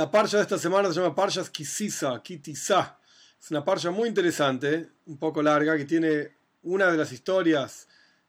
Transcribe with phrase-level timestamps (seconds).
[0.00, 2.98] La parcha de esta semana se llama Parshas Kisisa, Kitisa.
[3.38, 6.30] Es una parcha muy interesante, un poco larga, que tiene
[6.62, 7.86] una de las historias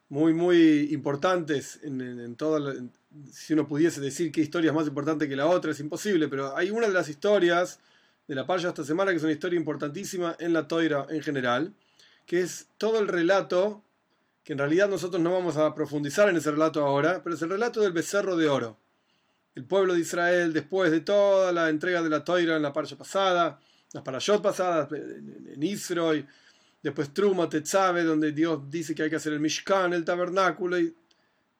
[0.09, 2.91] muy, muy importantes en, en,
[3.31, 6.57] si uno pudiese decir qué historia es más importante que la otra, es imposible, pero
[6.57, 7.79] hay una de las historias
[8.27, 11.73] de la parcha esta semana que es una historia importantísima en la toira en general,
[12.25, 13.81] que es todo el relato,
[14.43, 17.49] que en realidad nosotros no vamos a profundizar en ese relato ahora, pero es el
[17.49, 18.80] relato del becerro de oro
[19.55, 22.97] el pueblo de Israel, después de toda la entrega de la toira en la parcha
[22.97, 23.59] pasada,
[23.93, 26.25] las parashot pasadas, en Israel,
[26.81, 30.95] después Truma, Tetzabe, donde Dios dice que hay que hacer el Mishkan, el tabernáculo, y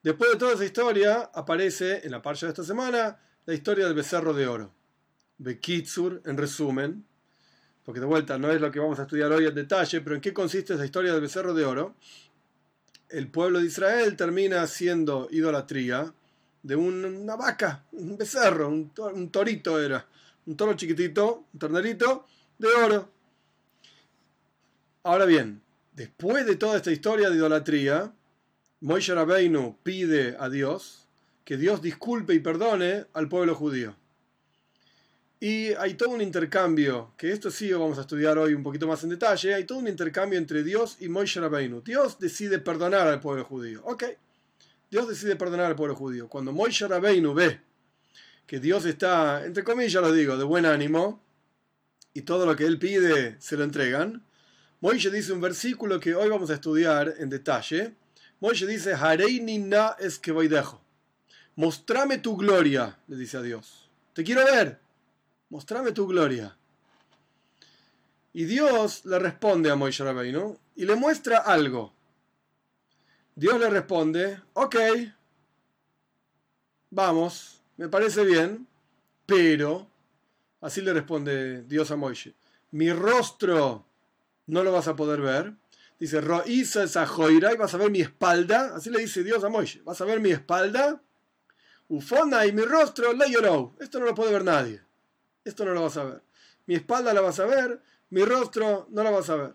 [0.02, 3.94] después de toda esa historia aparece en la parcha de esta semana la historia del
[3.94, 4.72] becerro de oro.
[5.38, 7.04] Bekitsur, en resumen,
[7.84, 10.22] porque de vuelta no es lo que vamos a estudiar hoy en detalle, pero ¿en
[10.22, 11.96] qué consiste esa historia del becerro de oro?
[13.08, 16.14] El pueblo de Israel termina siendo idolatría,
[16.62, 20.06] de una vaca, un becerro, un, torito era,
[20.46, 22.26] un toro chiquitito, un ternerito
[22.58, 23.10] de oro.
[25.02, 25.60] Ahora bien,
[25.92, 28.12] después de toda esta historia de idolatría,
[28.80, 31.06] Moishe Rabbeinu pide a Dios
[31.44, 33.96] que Dios disculpe y perdone al pueblo judío.
[35.40, 38.86] Y hay todo un intercambio, que esto sí lo vamos a estudiar hoy un poquito
[38.86, 41.80] más en detalle, hay todo un intercambio entre Dios y Moishe Rabbeinu.
[41.80, 43.82] Dios decide perdonar al pueblo judío.
[43.84, 44.04] Ok,
[44.92, 46.28] Dios decide perdonar al pueblo judío.
[46.28, 47.62] Cuando Moishe Rabbeinu ve
[48.46, 51.24] que Dios está, entre comillas lo digo, de buen ánimo,
[52.12, 54.22] y todo lo que él pide se lo entregan,
[54.82, 57.94] Moishe dice un versículo que hoy vamos a estudiar en detalle.
[58.38, 60.84] Moishe dice, Hareini na es que voy dejo.
[61.56, 63.88] Mostrame tu gloria, le dice a Dios.
[64.12, 64.78] Te quiero ver.
[65.48, 66.54] Mostrame tu gloria.
[68.34, 71.94] Y Dios le responde a Moishe Rabbeinu y le muestra algo.
[73.34, 74.76] Dios le responde, ok,
[76.90, 78.66] vamos, me parece bien,
[79.26, 79.88] pero,
[80.60, 82.34] así le responde Dios a Moisés,
[82.72, 83.86] mi rostro
[84.46, 85.54] no lo vas a poder ver.
[85.98, 88.74] Dice, Roisa esa joira y vas a ver mi espalda.
[88.74, 91.00] Así le dice Dios a Moisés, vas a ver mi espalda.
[91.88, 93.76] Ufona y mi rostro, le lloró.
[93.78, 94.82] Esto no lo puede ver nadie.
[95.44, 96.22] Esto no lo vas a ver.
[96.66, 99.54] Mi espalda la vas a ver, mi rostro no la vas a ver.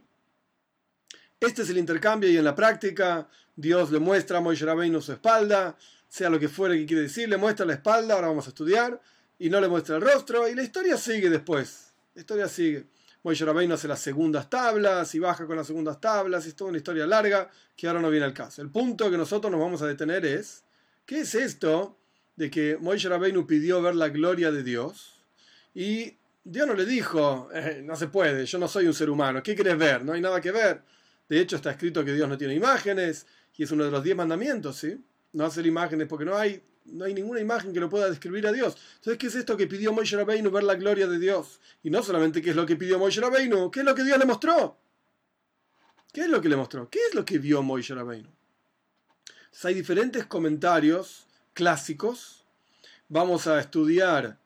[1.39, 5.11] Este es el intercambio y en la práctica Dios le muestra a Moisés Rabbeinu su
[5.11, 5.75] espalda,
[6.07, 9.01] sea lo que fuere que quiere decir, le muestra la espalda, ahora vamos a estudiar,
[9.39, 11.91] y no le muestra el rostro, y la historia sigue después.
[12.13, 12.85] La historia sigue.
[13.23, 16.69] Moisés Rabbeinu hace las segundas tablas y baja con las segundas tablas, y es toda
[16.69, 18.61] una historia larga que ahora no viene al caso.
[18.61, 20.63] El punto que nosotros nos vamos a detener es,
[21.07, 21.97] ¿qué es esto
[22.35, 25.25] de que Moisés Rabbeinu pidió ver la gloria de Dios?
[25.73, 29.41] Y Dios no le dijo, eh, no se puede, yo no soy un ser humano,
[29.41, 30.05] ¿qué quieres ver?
[30.05, 30.83] No hay nada que ver.
[31.27, 34.15] De hecho, está escrito que Dios no tiene imágenes, y es uno de los diez
[34.15, 35.03] mandamientos, ¿sí?
[35.33, 38.51] No hacer imágenes, porque no hay, no hay ninguna imagen que lo pueda describir a
[38.51, 38.77] Dios.
[38.95, 41.59] Entonces, ¿qué es esto que pidió Moisés Rabbeinu, ver la gloria de Dios?
[41.83, 44.17] Y no solamente qué es lo que pidió Moisés Rabbeinu, ¿qué es lo que Dios
[44.17, 44.77] le mostró?
[46.13, 46.89] ¿Qué es lo que le mostró?
[46.89, 48.29] ¿Qué es lo que vio Moisés Rabbeinu?
[49.27, 52.45] Entonces, hay diferentes comentarios clásicos.
[53.09, 54.39] Vamos a estudiar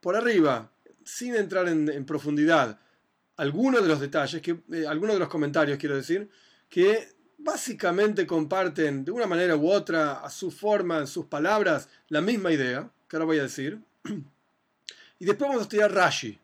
[0.00, 0.70] por arriba,
[1.04, 2.78] sin entrar en profundidad,
[3.38, 6.28] algunos de los detalles, que, eh, algunos de los comentarios, quiero decir,
[6.68, 7.08] que
[7.38, 12.52] básicamente comparten de una manera u otra, a su forma, en sus palabras, la misma
[12.52, 13.78] idea, que ahora voy a decir.
[15.20, 16.38] Y después vamos a estudiar Rashi.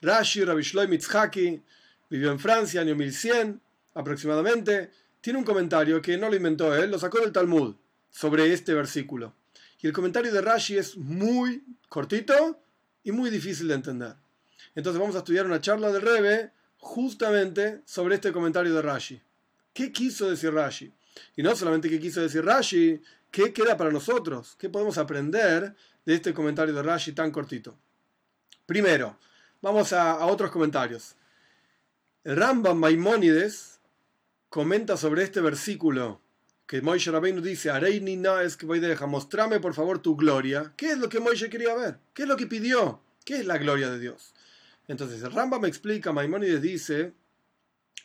[0.00, 1.62] Rashi, Rabbi Shloim Mitzhaki,
[2.08, 3.60] vivió en Francia, año 1100
[3.94, 4.90] aproximadamente.
[5.20, 7.74] Tiene un comentario que no lo inventó él, lo sacó del Talmud
[8.10, 9.34] sobre este versículo.
[9.82, 12.58] Y el comentario de Rashi es muy cortito
[13.02, 14.14] y muy difícil de entender.
[14.74, 19.20] Entonces vamos a estudiar una charla de Rebe justamente sobre este comentario de Rashi.
[19.72, 20.92] ¿Qué quiso decir Rashi?
[21.36, 23.00] Y no solamente qué quiso decir Rashi,
[23.30, 24.56] ¿qué queda para nosotros?
[24.58, 27.76] ¿Qué podemos aprender de este comentario de Rashi tan cortito?
[28.66, 29.18] Primero,
[29.60, 31.16] vamos a, otros comentarios.
[32.24, 33.80] El Rambam Maimónides
[34.48, 36.20] comenta sobre este versículo
[36.66, 40.72] que Moishe Rabbeinu dice, Areini na es que voy deja, mostrame por favor tu gloria.
[40.76, 41.98] ¿Qué es lo que Moishe quería ver?
[42.14, 43.00] ¿Qué es lo que pidió?
[43.24, 44.34] ¿Qué es la gloria de Dios?
[44.86, 47.12] Entonces el Ramba me explica, Maimónides dice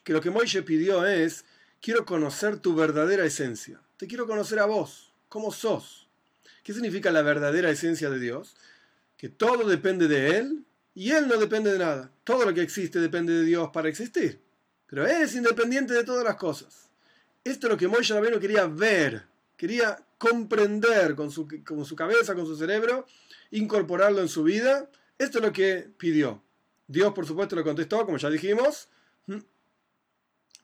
[0.04, 1.45] que lo que Moishe pidió es,
[1.86, 6.08] quiero conocer tu verdadera esencia, te quiero conocer a vos, cómo sos.
[6.64, 8.56] ¿Qué significa la verdadera esencia de Dios?
[9.18, 10.66] Que todo depende de Él
[10.96, 12.10] y Él no depende de nada.
[12.24, 14.40] Todo lo que existe depende de Dios para existir.
[14.88, 16.90] Pero Él es independiente de todas las cosas.
[17.44, 19.22] Esto es lo que Moishe Rabbeinu quería ver,
[19.56, 23.06] quería comprender con su, con su cabeza, con su cerebro,
[23.52, 24.90] incorporarlo en su vida.
[25.20, 26.42] Esto es lo que pidió.
[26.88, 28.88] Dios, por supuesto, le contestó, como ya dijimos.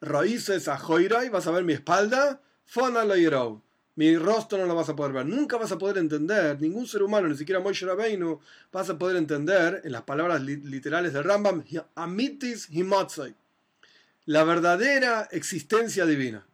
[0.02, 2.42] Raíces a Joirai, vas a ver mi espalda.
[2.66, 3.04] Fona
[3.96, 5.26] Mi rostro no lo vas a poder ver.
[5.26, 8.40] Nunca vas a poder entender, ningún ser humano, ni siquiera Moshe Rabbeinu,
[8.72, 11.64] vas a poder entender, en las palabras literales del Rambam,
[11.96, 13.36] Amitis Himotzai,
[14.26, 16.48] la verdadera existencia divina.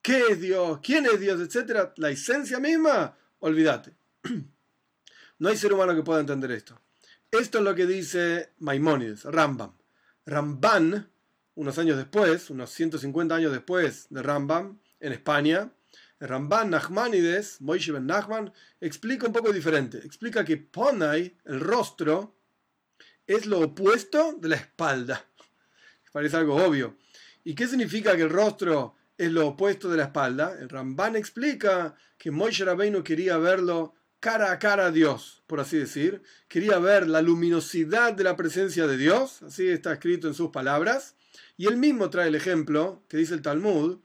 [0.00, 0.78] ¿Qué es Dios?
[0.82, 1.40] ¿Quién es Dios?
[1.40, 1.92] Etcétera.
[1.96, 3.92] La esencia misma, olvídate.
[5.40, 6.80] No hay ser humano que pueda entender esto.
[7.30, 9.72] Esto es lo que dice Maimónides, Rambam.
[10.26, 11.08] Ramban,
[11.58, 15.72] unos años después, unos 150 años después de Rambam, en España,
[16.20, 19.98] Ramban Nachmanides, Moishe ben Nachman, explica un poco diferente.
[19.98, 22.36] Explica que Ponai, el rostro,
[23.26, 25.26] es lo opuesto de la espalda.
[26.12, 26.96] Parece algo obvio.
[27.42, 30.56] ¿Y qué significa que el rostro es lo opuesto de la espalda?
[30.60, 35.76] El Ramban explica que Moishe Rabbeinu quería verlo cara a cara a Dios, por así
[35.76, 36.22] decir.
[36.46, 41.16] Quería ver la luminosidad de la presencia de Dios, así está escrito en sus palabras.
[41.56, 43.98] Y él mismo trae el ejemplo que dice el Talmud,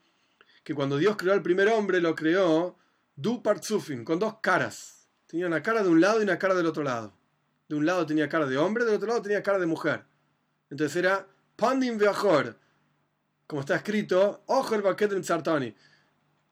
[0.64, 2.78] que cuando Dios creó al primer hombre, lo creó
[3.16, 5.08] du partzufin, con dos caras.
[5.28, 7.18] Tenía una cara de un lado y una cara del otro lado.
[7.68, 10.06] De un lado tenía cara de hombre, del otro lado tenía cara de mujer.
[10.70, 12.58] Entonces era pandim veajor,
[13.48, 15.76] como está escrito, ojo el sartani.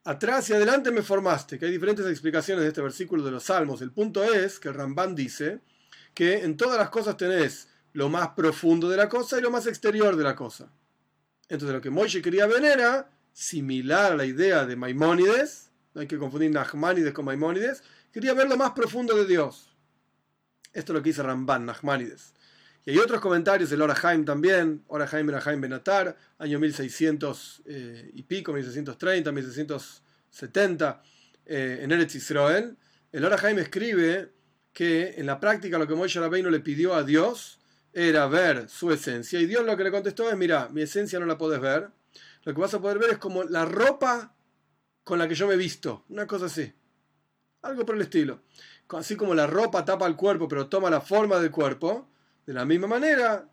[0.03, 3.81] Atrás y adelante me formaste, que hay diferentes explicaciones de este versículo de los Salmos.
[3.81, 5.61] El punto es que el Ramban dice
[6.13, 9.67] que en todas las cosas tenés lo más profundo de la cosa y lo más
[9.67, 10.71] exterior de la cosa.
[11.49, 16.07] Entonces lo que Moishe quería ver era similar a la idea de Maimónides, no hay
[16.07, 19.75] que confundir Nachmanides con Maimónides, quería ver lo más profundo de Dios.
[20.73, 22.33] Esto es lo que dice Ramban, Nachmanides.
[22.83, 28.53] Y hay otros comentarios del Orahaim también, Orahaim Erahaim Benatar, año 1600 eh, y pico,
[28.53, 31.03] 1630, 1670,
[31.45, 32.77] eh, en Eretz Israel.
[33.11, 34.31] El Orahaim escribe
[34.73, 37.59] que en la práctica lo que Moshe Rabbeinu le pidió a Dios
[37.93, 41.25] era ver su esencia, y Dios lo que le contestó es, mira, mi esencia no
[41.25, 41.89] la puedes ver,
[42.43, 44.33] lo que vas a poder ver es como la ropa
[45.03, 46.71] con la que yo me visto, una cosa así.
[47.63, 48.41] Algo por el estilo.
[48.89, 52.09] Así como la ropa tapa el cuerpo, pero toma la forma del cuerpo,
[52.45, 53.47] de la misma manera,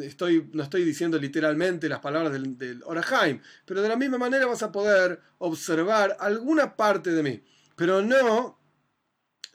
[0.00, 4.46] estoy, no estoy diciendo literalmente las palabras del, del Orahaim, pero de la misma manera
[4.46, 7.44] vas a poder observar alguna parte de mí,
[7.76, 8.58] pero no,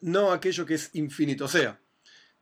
[0.01, 1.45] no aquello que es infinito.
[1.45, 1.79] O sea,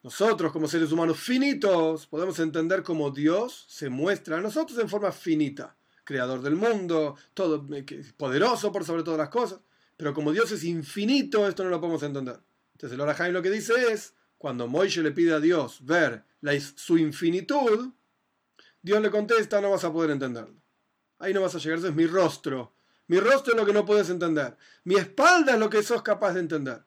[0.04, 5.12] nosotros como seres humanos finitos podemos entender cómo Dios se muestra a nosotros en forma
[5.12, 7.86] finita creador del mundo, todo, eh,
[8.18, 9.60] poderoso por sobre todas las cosas.
[9.98, 12.40] Pero como Dios es infinito, esto no lo podemos entender.
[12.74, 16.26] Entonces el Orahaim lo que dice es, cuando Moishe le pide a Dios ver
[16.76, 17.92] su infinitud,
[18.82, 20.60] Dios le contesta, no vas a poder entenderlo.
[21.20, 22.74] Ahí no vas a llegar, eso es mi rostro.
[23.08, 24.58] Mi rostro es lo que no puedes entender.
[24.84, 26.84] Mi espalda es lo que sos capaz de entender.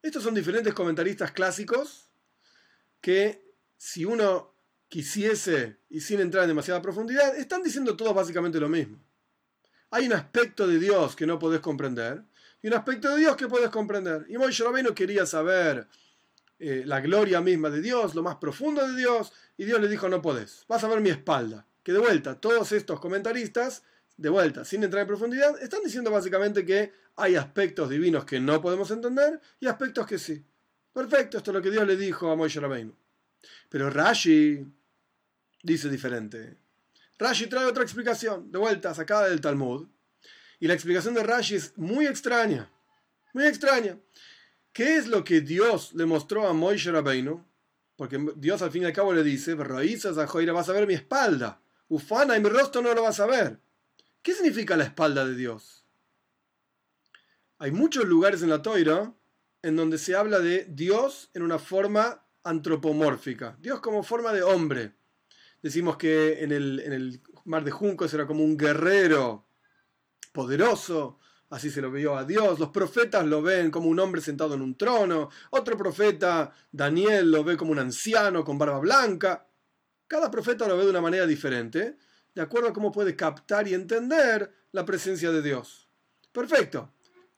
[0.00, 2.03] Estos son diferentes comentaristas clásicos
[3.04, 4.54] que si uno
[4.88, 8.98] quisiese, y sin entrar en demasiada profundidad, están diciendo todos básicamente lo mismo.
[9.90, 12.24] Hay un aspecto de Dios que no podés comprender
[12.62, 14.24] y un aspecto de Dios que puedes comprender.
[14.30, 15.86] Y Moisés Rabbeinu quería saber
[16.58, 20.08] eh, la gloria misma de Dios, lo más profundo de Dios, y Dios le dijo,
[20.08, 21.66] no podés, vas a ver mi espalda.
[21.82, 23.82] Que de vuelta, todos estos comentaristas,
[24.16, 28.62] de vuelta, sin entrar en profundidad, están diciendo básicamente que hay aspectos divinos que no
[28.62, 30.46] podemos entender y aspectos que sí.
[30.94, 32.94] Perfecto, esto es lo que Dios le dijo a Moisés Rabbeinu.
[33.68, 34.64] Pero Rashi,
[35.62, 36.56] dice diferente.
[37.18, 39.88] Rashi trae otra explicación, de vuelta, sacada del Talmud.
[40.60, 42.70] Y la explicación de Rashi es muy extraña,
[43.32, 43.98] muy extraña.
[44.72, 47.44] ¿Qué es lo que Dios le mostró a Moishe Rabbeinu?
[47.96, 51.60] Porque Dios al fin y al cabo le dice, Joira, vas a ver mi espalda.
[51.88, 53.58] Ufana y mi rostro no lo vas a ver.
[54.22, 55.84] ¿Qué significa la espalda de Dios?
[57.58, 59.12] Hay muchos lugares en la Toira
[59.64, 63.56] en donde se habla de Dios en una forma antropomórfica.
[63.60, 64.94] Dios como forma de hombre
[65.64, 69.46] Decimos que en el, mar de Juncos era como un guerrero
[70.30, 72.58] poderoso, así se lo vio a Dios.
[72.58, 75.30] Los profetas lo ven como un hombre sentado en un trono.
[75.52, 79.48] Otro profeta, Daniel, lo ve como un anciano con barba blanca.
[80.06, 81.96] Cada profeta lo ve de una manera diferente,
[82.34, 85.88] de acuerdo a cómo puede captar y entender la presencia de Dios.
[86.30, 86.93] Perfecto.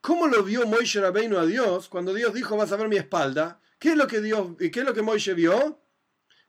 [0.07, 3.61] ¿Cómo lo vio Moishe Rabbeinu a Dios cuando Dios dijo vas a ver mi espalda?
[3.77, 5.83] ¿Qué es lo que Dios qué es lo que Moishe vio?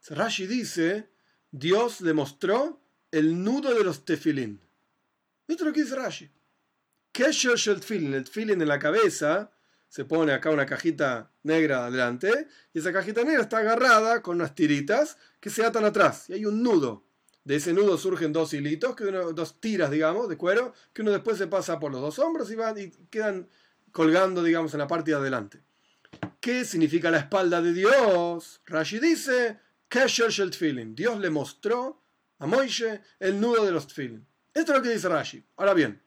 [0.10, 1.10] Rashi dice
[1.50, 4.62] Dios le mostró el nudo de los tefilín.
[5.48, 6.30] Esto es lo que dice Rashi.
[7.12, 9.50] Kesher el tefilin, el tefilin en la cabeza,
[9.90, 14.54] se pone acá una cajita negra adelante, y esa cajita negra está agarrada con unas
[14.54, 17.07] tiritas que se atan atrás, y hay un nudo.
[17.48, 21.38] De ese nudo surgen dos hilitos, que dos tiras, digamos, de cuero, que uno después
[21.38, 23.48] se pasa por los dos hombros y, van, y quedan
[23.94, 25.62] colgando, digamos, en la parte de adelante.
[26.42, 28.60] ¿Qué significa la espalda de Dios?
[28.66, 29.62] Rashi dice,
[30.88, 32.04] Dios le mostró
[32.40, 34.28] a Moishe el nudo de los tfilin.
[34.54, 35.42] Esto es lo que dice Rashi.
[35.56, 36.02] Ahora bien,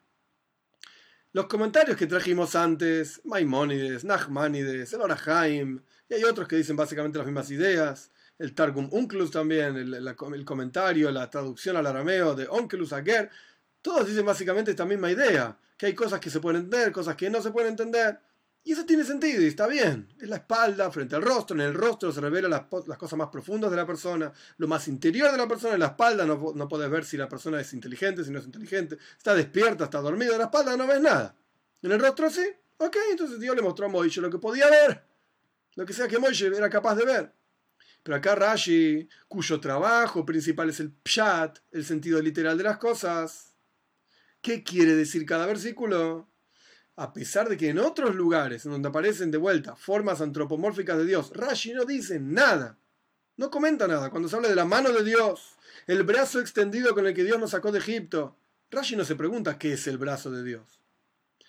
[1.32, 7.16] los comentarios que trajimos antes, Maimónides, Nachmanides, el Orahaim, y hay otros que dicen básicamente
[7.16, 12.94] las mismas ideas, el Targum Unklus también, el, comentario, la traducción al arameo de Onkelus
[12.94, 13.28] Ager,
[13.82, 17.28] todos dicen básicamente esta misma idea, que hay cosas que se pueden entender, cosas que
[17.28, 18.18] no se pueden entender,
[18.64, 20.09] y eso tiene sentido y está bien.
[20.18, 21.56] Es la espalda frente al rostro.
[21.56, 22.62] En el rostro se revelan las,
[22.99, 25.75] cosas más profundas de la persona, lo más interior de la persona.
[25.75, 28.44] En la espalda no, no puedes ver si la persona es inteligente, si no es
[28.44, 28.99] inteligente.
[29.16, 30.32] Está despierta, está dormida.
[30.32, 31.35] En la espalda no ves nada.
[31.80, 32.47] En el rostro sí.
[32.76, 35.04] Ok, entonces Dios le mostró a Moishe lo que podía ver.
[35.76, 37.39] Lo que sea que Moishe era capaz de ver.
[38.02, 43.54] Pero acá Rashi, cuyo trabajo principal es el pshat, el sentido literal de las cosas.
[44.40, 46.30] ¿Qué quiere decir cada versículo?
[47.00, 51.07] a pesar de que en otros lugares en donde aparecen de vuelta formas antropomórficas de
[51.07, 52.78] Dios, Rashi no dice nada,
[53.38, 54.11] no comenta nada.
[54.11, 57.40] Cuando se habla de la mano de Dios, el brazo extendido con el que Dios
[57.40, 58.37] nos sacó de Egipto,
[58.71, 60.83] Rashi no se pregunta qué es el brazo de Dios,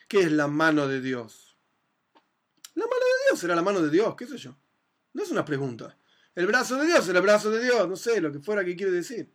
[0.08, 1.58] qué es la mano de Dios.
[2.74, 4.56] La mano de Dios era la mano de Dios, qué sé yo.
[5.12, 5.98] No es una pregunta.
[6.36, 8.92] El brazo de Dios el brazo de Dios, no sé lo que fuera que quiere
[8.92, 9.30] decir.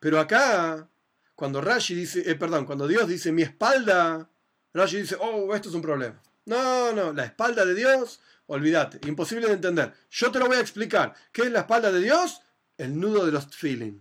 [0.00, 0.88] Pero acá,
[1.34, 4.28] cuando Rashi dice, eh, perdón, cuando Dios dice mi espalda
[4.72, 6.20] Rashi dice, oh, esto es un problema.
[6.46, 9.92] No, no, la espalda de Dios, olvídate, imposible de entender.
[10.10, 11.14] Yo te lo voy a explicar.
[11.32, 12.42] ¿Qué es la espalda de Dios?
[12.76, 14.00] El nudo de los feeling.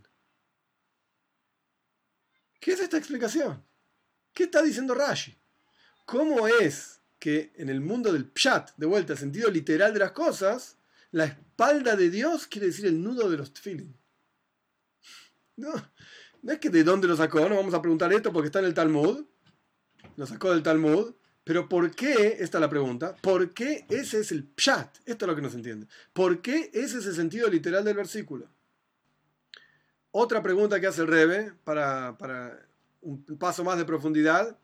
[2.60, 3.64] ¿Qué es esta explicación?
[4.34, 5.38] ¿Qué está diciendo Rashi?
[6.06, 10.12] ¿Cómo es que en el mundo del pshat, de vuelta, el sentido literal de las
[10.12, 10.77] cosas,
[11.12, 13.94] la espalda de Dios quiere decir el nudo de los feeling?
[15.56, 15.74] No,
[16.42, 18.66] no es que de dónde lo sacó, no vamos a preguntar esto porque está en
[18.66, 19.26] el Talmud
[20.18, 22.38] lo sacó del Talmud, pero ¿por qué?
[22.40, 23.16] Esta es la pregunta.
[23.22, 24.98] ¿Por qué ese es el pshat?
[25.06, 25.88] Esto es lo que no se entiende.
[26.12, 28.50] ¿Por qué ese es el sentido literal del versículo?
[30.12, 32.18] Otra pregunta que hace el Rebe, para,
[33.02, 34.58] un paso más de profundidad.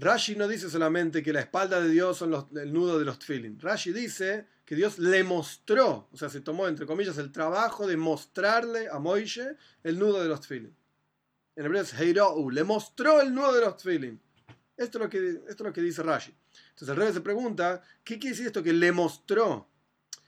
[0.00, 3.58] Rashi no dice solamente que la espalda de Dios son el nudo de los tfilin.
[3.58, 7.96] Rashi dice que Dios le mostró, o sea, se tomó entre comillas el trabajo de
[7.96, 10.72] mostrarle a Moishe el nudo de los tfilin.
[11.56, 14.20] En hebreo es Heirou, le mostró el nudo de los tfilin.
[14.76, 16.32] Esto es lo que, esto lo que dice Rashi.
[16.70, 19.68] Entonces el rey se pregunta, ¿qué quiere decir esto que le mostró?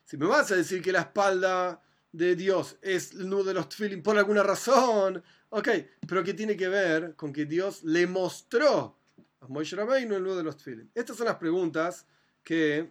[0.04, 3.68] Si me vas a decir que la espalda de Dios es el nudo de los
[3.68, 5.68] tefilin por alguna razón, ok,
[6.08, 8.99] pero ¿qué tiene que ver con que Dios le mostró
[9.40, 10.56] a Rabbeinu el nudo de los?
[10.94, 12.06] Estas son las preguntas
[12.44, 12.90] que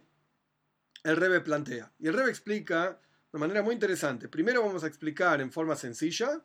[1.04, 1.92] el Rebe plantea.
[1.98, 2.98] Y el Rebe explica
[3.32, 4.28] de manera muy interesante.
[4.28, 6.42] Primero vamos a explicar en forma sencilla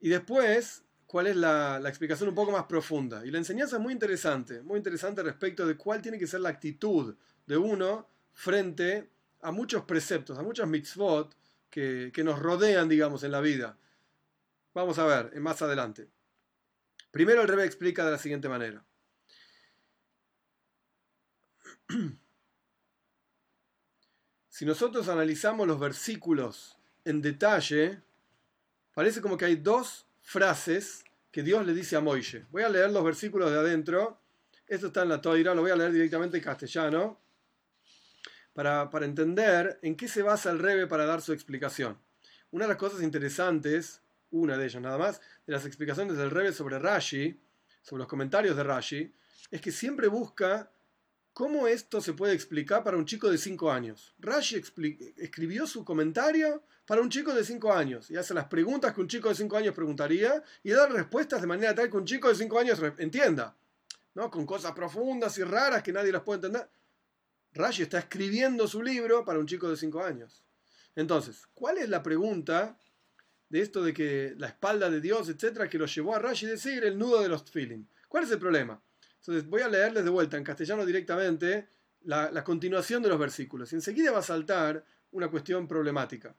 [0.00, 3.24] y después cuál es la, explicación un poco más profunda.
[3.24, 6.48] Y la enseñanza es muy interesante, muy interesante respecto de cuál tiene que ser la
[6.48, 7.14] actitud
[7.46, 9.10] de uno frente
[9.42, 11.34] a muchos preceptos, a muchas mitzvot
[11.70, 13.78] que, que nos rodean, digamos, en la vida.
[14.74, 16.08] Vamos a ver más adelante.
[17.10, 18.84] Primero el Rebe explica de la siguiente manera.
[24.48, 28.00] Si nosotros analizamos los versículos en detalle,
[28.94, 32.46] parece como que hay dos frases que Dios le dice a Moishe.
[32.50, 34.18] Voy a leer los versículos de adentro.
[34.66, 37.20] Esto está en la Toira, lo voy a leer directamente en castellano
[38.56, 41.98] para, entender en qué se basa el Rebe para dar su explicación.
[42.50, 46.52] Una de las cosas interesantes, una de ellas nada más, de las explicaciones del Rebe
[46.52, 47.40] sobre Rashi,
[47.82, 49.14] sobre los comentarios de Rashi,
[49.50, 50.70] es que siempre busca
[51.32, 54.14] cómo esto se puede explicar para un chico de 5 años.
[54.18, 54.56] Rashi
[55.18, 59.08] escribió su comentario para un chico de 5 años y hace las preguntas que un
[59.08, 62.36] chico de 5 años preguntaría y da respuestas de manera tal que un chico de
[62.36, 63.54] 5 años entienda,
[64.14, 64.30] ¿no?
[64.30, 66.70] con cosas profundas y raras que nadie las puede entender.
[67.52, 70.42] Rashi está escribiendo su libro para un chico de 5 años.
[70.94, 72.78] Entonces, ¿cuál es la pregunta
[73.48, 76.84] de esto de que la espalda de Dios, etcétera, que lo llevó a Rashi decir
[76.84, 77.84] el nudo de los feeling?
[78.08, 78.82] ¿Cuál es el problema?
[79.20, 81.68] Entonces, voy a leerles de vuelta en castellano directamente
[82.02, 83.72] la, continuación de los versículos.
[83.72, 86.36] Y enseguida va a saltar una cuestión problemática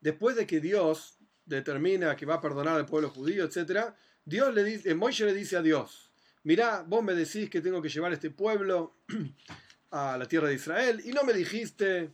[0.00, 3.92] después de que Dios determina que va a perdonar al pueblo judío, etc.,
[4.24, 6.12] Dios le dice, Moisés le dice a Dios,
[6.44, 8.98] mirá, vos me decís que tengo que llevar este pueblo
[9.90, 12.12] a la tierra de Israel y no me dijiste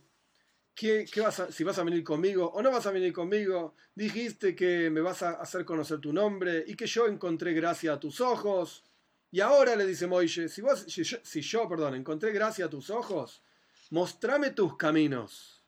[1.21, 5.01] vas si vas a venir conmigo o no vas a venir conmigo, dijiste que me
[5.01, 8.83] vas a hacer conocer tu nombre y que yo encontré gracia a tus ojos.
[9.31, 10.61] Y ahora le dice Moisés, si,
[11.03, 13.43] yo, si yo, perdón, encontré gracia a tus ojos,
[13.89, 15.63] mostrame tus caminos,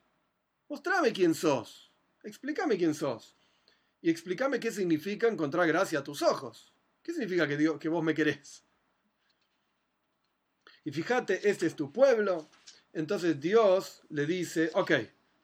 [0.68, 1.90] mostrame quién sos
[2.22, 3.36] explícame quién sos.
[4.02, 6.72] Y explícame qué significa encontrar gracia a tus ojos.
[7.02, 8.64] ¿Qué significa que, que vos me querés?
[10.84, 12.48] Y fíjate, este es tu pueblo.
[12.92, 14.92] Entonces Dios le dice, ok,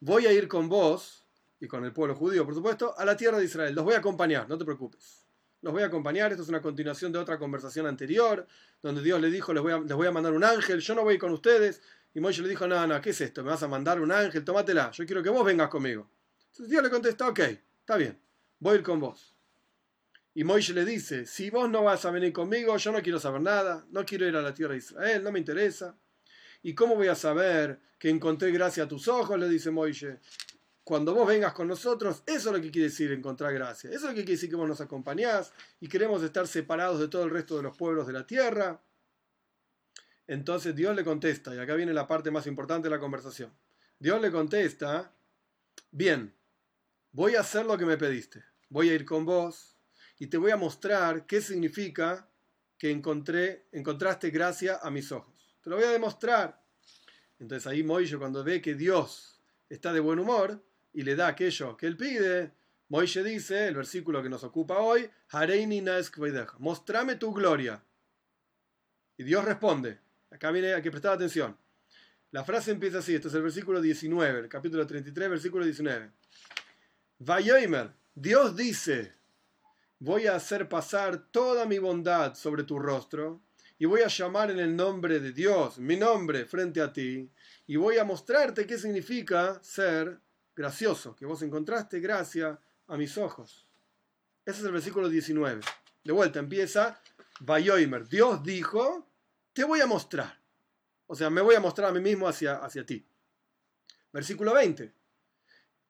[0.00, 1.26] voy a ir con vos,
[1.60, 3.74] y con el pueblo judío, por supuesto, a la tierra de Israel.
[3.74, 5.26] Los voy a acompañar, no te preocupes.
[5.62, 6.30] los voy a acompañar.
[6.30, 8.46] Esto es una continuación de otra conversación anterior,
[8.82, 11.02] donde Dios le dijo, les voy a, les voy a mandar un ángel, yo no
[11.02, 11.82] voy con ustedes.
[12.14, 13.42] Y Moisés le dijo, no, no, ¿qué es esto?
[13.42, 14.44] ¿Me vas a mandar un ángel?
[14.44, 16.08] Tómatela, yo quiero que vos vengas conmigo.
[16.46, 17.40] Entonces Dios le contesta, ok,
[17.80, 18.18] está bien,
[18.58, 19.34] voy a ir con vos.
[20.34, 23.40] Y Moisés le dice, si vos no vas a venir conmigo, yo no quiero saber
[23.40, 25.96] nada, no quiero ir a la tierra de Israel, no me interesa.
[26.66, 29.38] ¿Y cómo voy a saber que encontré gracia a tus ojos?
[29.38, 30.18] Le dice Moisés
[30.82, 33.90] cuando vos vengas con nosotros, eso es lo que quiere decir encontrar gracia.
[33.90, 37.06] Eso es lo que quiere decir que vos nos acompañás y queremos estar separados de
[37.06, 38.80] todo el resto de los pueblos de la tierra.
[40.26, 43.52] Entonces Dios le contesta, y acá viene la parte más importante de la conversación.
[44.00, 45.12] Dios le contesta,
[45.90, 46.34] bien,
[47.12, 49.76] voy a hacer lo que me pediste, voy a ir con vos
[50.18, 52.28] y te voy a mostrar qué significa
[52.78, 55.35] que encontré, encontraste gracia a mis ojos.
[55.66, 56.62] Te lo voy a demostrar.
[57.40, 61.76] Entonces ahí Moisés cuando ve que Dios está de buen humor, y le da aquello
[61.76, 62.52] que él pide,
[62.88, 65.10] Moishe dice, el versículo que nos ocupa hoy,
[66.60, 67.82] mostrame tu gloria.
[69.16, 69.98] Y Dios responde,
[70.30, 71.58] acá viene, hay que prestar atención.
[72.30, 76.12] La frase empieza así, esto es el versículo 19, el capítulo 33, versículo 19.
[77.18, 79.14] Vayoimer, Dios dice,
[79.98, 83.42] voy a hacer pasar toda mi bondad sobre tu rostro
[83.78, 87.30] y voy a llamar en el nombre de Dios, mi nombre, frente a ti,
[87.66, 90.20] y voy a mostrarte qué significa ser
[90.54, 93.66] gracioso, que vos encontraste gracia a mis ojos.
[94.44, 95.60] Ese es el versículo 19.
[96.04, 97.02] De vuelta empieza,
[97.40, 99.10] Bayoimer, Dios dijo,
[99.52, 100.40] te voy a mostrar.
[101.06, 103.06] O sea, me voy a mostrar a mí mismo hacia, hacia ti.
[104.12, 104.94] Versículo 20.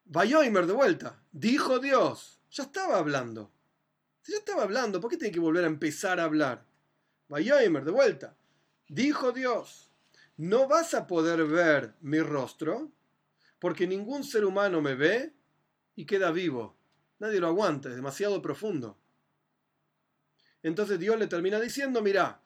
[0.07, 3.53] Bayoimer de vuelta, dijo Dios, ya estaba hablando.
[4.23, 6.66] Si ya estaba hablando, ¿por qué tiene que volver a empezar a hablar?
[7.29, 8.37] Bayoimer de vuelta,
[8.89, 9.91] dijo Dios,
[10.37, 12.91] no vas a poder ver mi rostro,
[13.59, 15.33] porque ningún ser humano me ve
[15.95, 16.77] y queda vivo.
[17.19, 18.99] Nadie lo aguanta, es demasiado profundo.
[20.63, 22.41] Entonces Dios le termina diciendo, mira,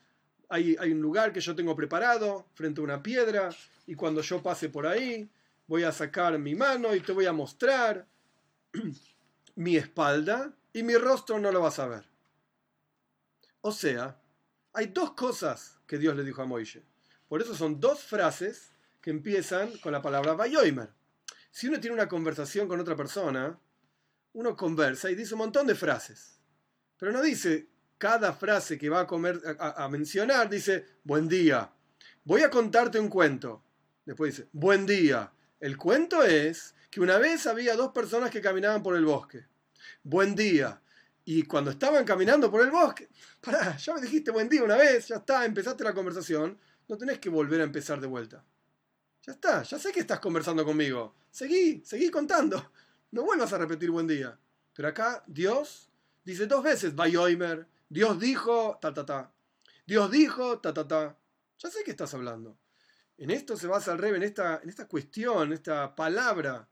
[0.49, 3.51] hay, hay, un lugar que yo tengo preparado frente a una piedra
[3.87, 5.29] y cuando yo pase por ahí
[5.67, 8.07] voy a sacar mi mano y te voy a mostrar
[9.55, 12.05] mi espalda y mi rostro no lo vas a ver.
[13.61, 14.20] O sea,
[14.73, 16.83] hay dos cosas que Dios le dijo a Moisés.
[17.29, 20.91] Por eso son dos frases que empiezan con la palabra Bayoimer.
[21.51, 23.59] Si uno tiene una conversación con otra persona,
[24.33, 26.39] uno conversa y dice un montón de frases.
[26.99, 31.71] Pero no dice cada frase que va a, comer, a, mencionar, dice, buen día,
[32.25, 33.63] voy a contarte un cuento.
[34.05, 35.33] Después dice, buen día.
[35.59, 39.45] El cuento es que una vez había dos personas que caminaban por el bosque.
[40.03, 40.81] Buen día.
[41.25, 43.09] Y cuando estaban caminando por el bosque,
[43.41, 47.19] pará, ya me dijiste buen día una vez, ya está, empezaste la conversación, no tenés
[47.19, 48.45] que volver a empezar de vuelta.
[49.23, 51.15] Ya está, ya sé que estás conversando conmigo.
[51.31, 52.73] Seguí, seguí contando.
[53.13, 54.39] No vuelvas a repetir buen día.
[54.73, 55.91] Pero acá Dios
[56.23, 57.67] dice dos veces, Bayoimer.
[57.89, 59.33] Dios dijo, ta, ta, ta.
[59.85, 61.19] Dios dijo, ta, ta, ta.
[61.59, 62.57] Ya sé que estás hablando.
[63.19, 66.69] En esto se basa el Rebe, en esta, en esta cuestión, en esta palabra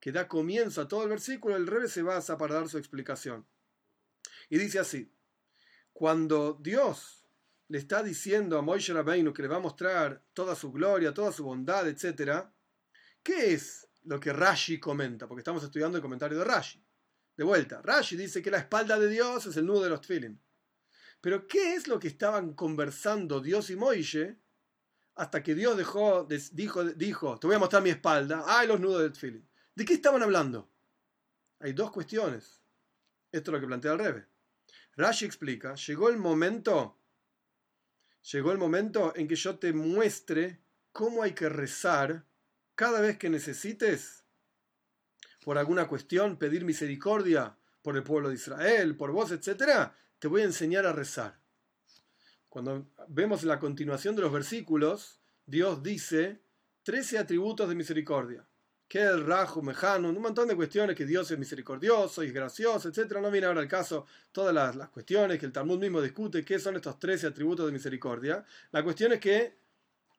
[0.00, 3.46] que da comienzo a todo el versículo, el Rebe se basa para dar su explicación.
[4.48, 5.12] Y dice así,
[5.92, 7.24] cuando Dios
[7.68, 11.32] le está diciendo a Moisés Rabbeinu que le va a mostrar toda su gloria, toda
[11.32, 12.44] su bondad, etc.,
[13.22, 15.26] ¿qué es lo que Rashi comenta?
[15.26, 16.84] Porque estamos estudiando el comentario de Rashi.
[17.36, 20.38] De vuelta, Rashi dice que la espalda de Dios es el nudo de los tefilin.
[21.20, 24.36] Pero ¿qué es lo que estaban conversando Dios y Moisés
[25.14, 29.02] hasta que Dios dejó, dijo, dijo, te voy a mostrar mi espalda, ay, los nudos
[29.02, 29.48] del tefilin?
[29.74, 30.68] ¿De qué estaban hablando?
[31.60, 32.60] Hay dos cuestiones.
[33.30, 34.31] Esto es lo que plantea el Rebe.
[34.96, 36.98] Rashi explica, llegó el momento
[38.30, 40.60] llegó el momento en que yo te muestre
[40.92, 42.24] cómo hay que rezar
[42.74, 44.24] cada vez que necesites
[45.44, 50.42] por alguna cuestión pedir misericordia por el pueblo de Israel, por vos, etc., te voy
[50.42, 51.40] a enseñar a rezar.
[52.48, 56.42] Cuando vemos la continuación de los versículos, Dios dice
[56.84, 58.46] 13 atributos de misericordia
[58.92, 62.90] que el Rajo, Mejano, un montón de cuestiones que Dios es misericordioso y es gracioso,
[62.90, 63.20] etc.
[63.22, 66.76] No viene ahora al caso todas las, cuestiones que el Talmud mismo discute, qué son
[66.76, 68.44] estos 13 atributos de misericordia.
[68.70, 69.56] La cuestión es que,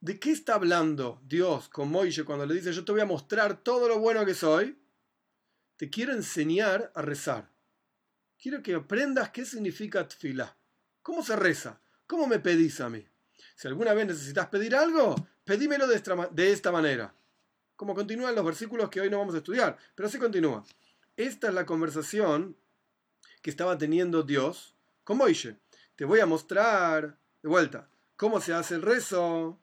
[0.02, 3.62] ¿de qué está hablando Dios con Moisés cuando le dice, yo te voy a mostrar
[3.62, 4.76] todo lo bueno que soy?
[5.78, 7.52] Te quiero enseñar a rezar.
[8.42, 10.58] Quiero que aprendas qué significa tfila.
[11.04, 11.80] ¿Cómo se reza?
[12.08, 13.08] ¿Cómo me pedís a mí?
[13.56, 15.14] Si alguna vez necesitas pedir algo,
[15.46, 17.14] pedímelo de esta manera
[17.84, 20.64] como continúan los versículos que hoy no vamos a estudiar, pero así continúa.
[21.18, 22.56] Esta es la conversación
[23.42, 25.58] que estaba teniendo Dios con Moisés.
[25.98, 29.60] Te voy a mostrar, de vuelta, cómo se hace el rezo.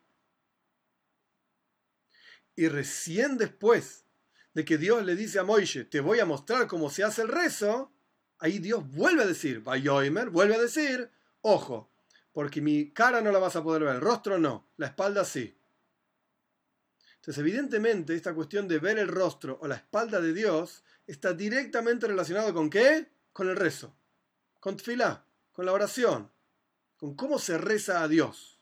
[2.54, 4.04] Y recién después
[4.52, 7.28] de que Dios le dice a Moisés, te voy a mostrar cómo se hace el
[7.28, 7.90] rezo,
[8.38, 11.90] ahí Dios vuelve a decir, Bayoimer, vuelve a decir, ojo,
[12.32, 15.56] porque mi cara no la vas a poder ver, el rostro no, la espalda sí.
[17.30, 22.08] Entonces, evidentemente, esta cuestión de ver el rostro o la espalda de Dios está directamente
[22.08, 23.06] relacionado con qué?
[23.32, 23.94] Con el rezo,
[24.58, 26.28] con tfilá, con la oración,
[26.96, 28.58] con cómo se reza a Dios.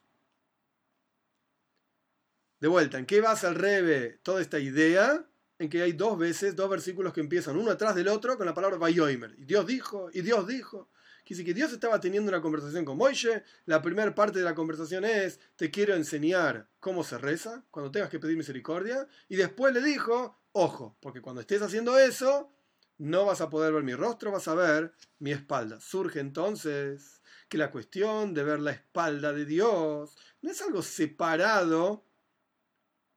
[2.60, 5.26] De vuelta, ¿en qué basa el Rebe toda esta idea?
[5.58, 8.52] En que hay dos veces, dos versículos que empiezan uno atrás del otro con la
[8.52, 9.34] palabra Bayoimer.
[9.38, 10.90] Y Dios dijo, y Dios dijo.
[11.28, 13.42] Quiere que Dios estaba teniendo una conversación con Moishe.
[13.66, 18.08] La primera parte de la conversación es: Te quiero enseñar cómo se reza cuando tengas
[18.08, 19.06] que pedir misericordia.
[19.28, 22.50] Y después le dijo: Ojo, porque cuando estés haciendo eso,
[22.96, 25.78] no vas a poder ver mi rostro, vas a ver mi espalda.
[25.82, 32.06] Surge entonces que la cuestión de ver la espalda de Dios no es algo separado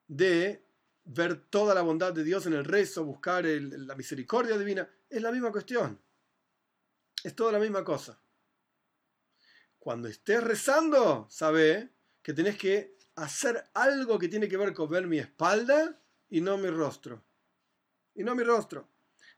[0.10, 0.66] de
[1.06, 4.90] ver toda la bondad de Dios en el rezo, buscar la misericordia divina.
[5.10, 5.98] Es la misma cuestión.
[7.24, 8.20] Es toda la misma cosa.
[9.78, 15.08] Cuando estés rezando, sabe que tenés que hacer algo que tiene que ver con ver
[15.08, 17.24] mi espalda y no mi rostro.
[18.16, 18.90] Y no mi rostro.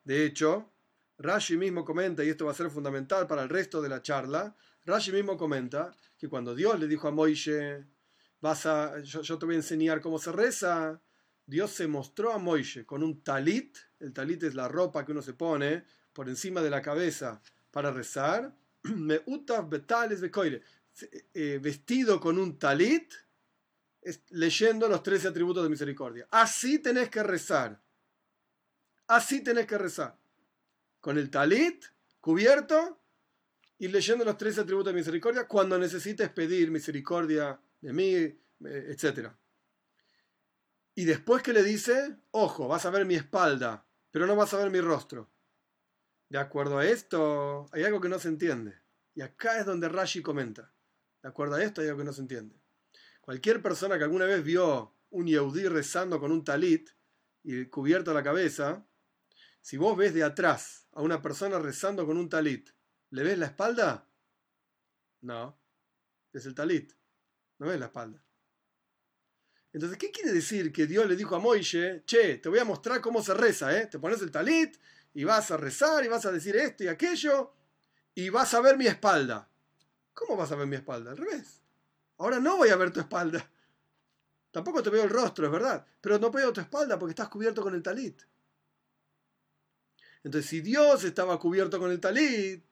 [0.04, 0.72] De hecho,
[1.18, 4.56] Rashi mismo comenta, y esto va a ser fundamental para el resto de la charla,
[4.86, 7.86] Rashi mismo comenta que cuando Dios le dijo a Moishe,
[8.42, 11.02] vas a, yo, yo, te voy a enseñar cómo se reza,
[11.46, 15.22] Dios se mostró a Moishe con un talit, el talit es la ropa que uno
[15.22, 17.42] se pone por encima de la cabeza
[17.74, 19.22] para rezar, me
[19.68, 20.22] betales
[21.34, 23.12] eh, vestido con un talit,
[24.30, 26.28] leyendo los 13 atributos de misericordia.
[26.30, 27.82] Así tenés que rezar.
[29.08, 30.20] Así tenés que rezar.
[31.00, 31.84] Con el talit
[32.22, 33.02] cubierto
[33.80, 39.30] y leyendo los 13 atributos de misericordia cuando necesites pedir misericordia de mí, eh, etc.
[40.94, 44.58] Y después que le dice, ojo, vas a ver mi espalda, pero no vas a
[44.58, 45.33] ver mi rostro.
[46.34, 48.82] De acuerdo a esto, hay algo que no se entiende.
[49.14, 50.74] Y acá es donde Rashi comenta.
[51.22, 52.60] De acuerdo a esto, hay algo que no se entiende.
[53.22, 56.90] Cualquier persona que alguna vez vio un Yehudí rezando con un talit
[57.44, 58.84] y cubierto la cabeza,
[59.62, 62.68] si vos ves de atrás a una persona rezando con un talit,
[63.12, 64.10] ¿le ves la espalda?
[65.22, 65.62] No,
[66.32, 66.94] es el talit,
[67.60, 68.26] no ves la espalda.
[69.72, 73.02] Entonces, ¿qué quiere decir que Dios le dijo a Moishe, che, te voy a mostrar
[73.02, 73.86] cómo se reza, ¿eh?
[73.86, 74.78] Te pones el talit
[75.14, 77.54] y vas a rezar y vas a decir esto y aquello
[78.16, 79.48] y vas a ver mi espalda.
[80.14, 81.12] ¿Cómo vas a ver mi espalda?
[81.12, 81.62] Al revés.
[82.18, 83.50] Ahora no voy a ver tu espalda.
[84.52, 87.64] Tampoco te veo el rostro, es verdad, pero no veo tu espalda porque estás cubierto
[87.64, 88.22] con el talit.
[90.24, 92.64] Entonces, si Dios estaba cubierto con el talit,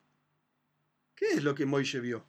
[1.15, 2.25] ¿qué es lo que Moishe vio?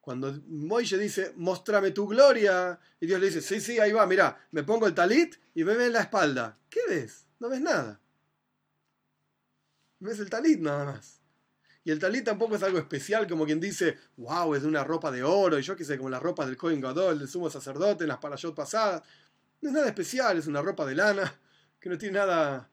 [0.00, 4.46] Cuando Moishe dice, mostrame tu gloria, y Dios le dice, sí, sí, ahí va, mira,
[4.50, 6.58] me pongo el talit y me ves la espalda.
[6.68, 7.26] ¿Qué ves?
[7.38, 8.00] No ves nada
[10.08, 11.20] ves el talit nada más.
[11.84, 15.10] Y el talit tampoco es algo especial, como quien dice, wow, es de una ropa
[15.10, 18.04] de oro, y yo qué sé, como las ropas del Cohen Gadol, del sumo sacerdote,
[18.04, 19.02] en las parashot pasadas.
[19.60, 21.34] No es nada especial, es una ropa de lana,
[21.78, 22.70] que no tiene nada,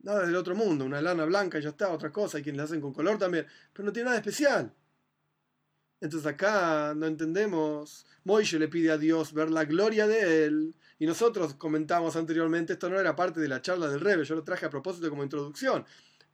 [0.00, 2.64] nada del otro mundo, una lana blanca y ya está, otra cosa, hay quienes la
[2.64, 4.74] hacen con color también, pero no tiene nada especial.
[6.02, 8.04] Entonces acá no entendemos.
[8.24, 10.74] Moishe le pide a Dios ver la gloria de él.
[10.98, 14.42] Y nosotros comentamos anteriormente, esto no era parte de la charla del Rebe, yo lo
[14.42, 15.84] traje a propósito como introducción.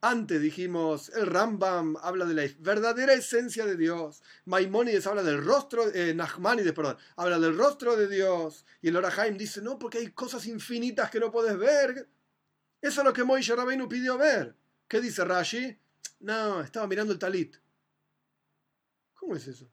[0.00, 4.22] Antes dijimos, el Rambam habla de la verdadera esencia de Dios.
[4.44, 8.64] Maimónides habla del rostro, eh, Nachmanides, perdón, habla del rostro de Dios.
[8.80, 12.08] Y el Orahaim dice, no, porque hay cosas infinitas que no puedes ver.
[12.80, 14.54] Eso es lo que Moishe Rabbeinu pidió ver.
[14.86, 15.76] ¿Qué dice Rashi?
[16.20, 17.56] No, estaba mirando el talit.
[19.14, 19.68] ¿Cómo es eso?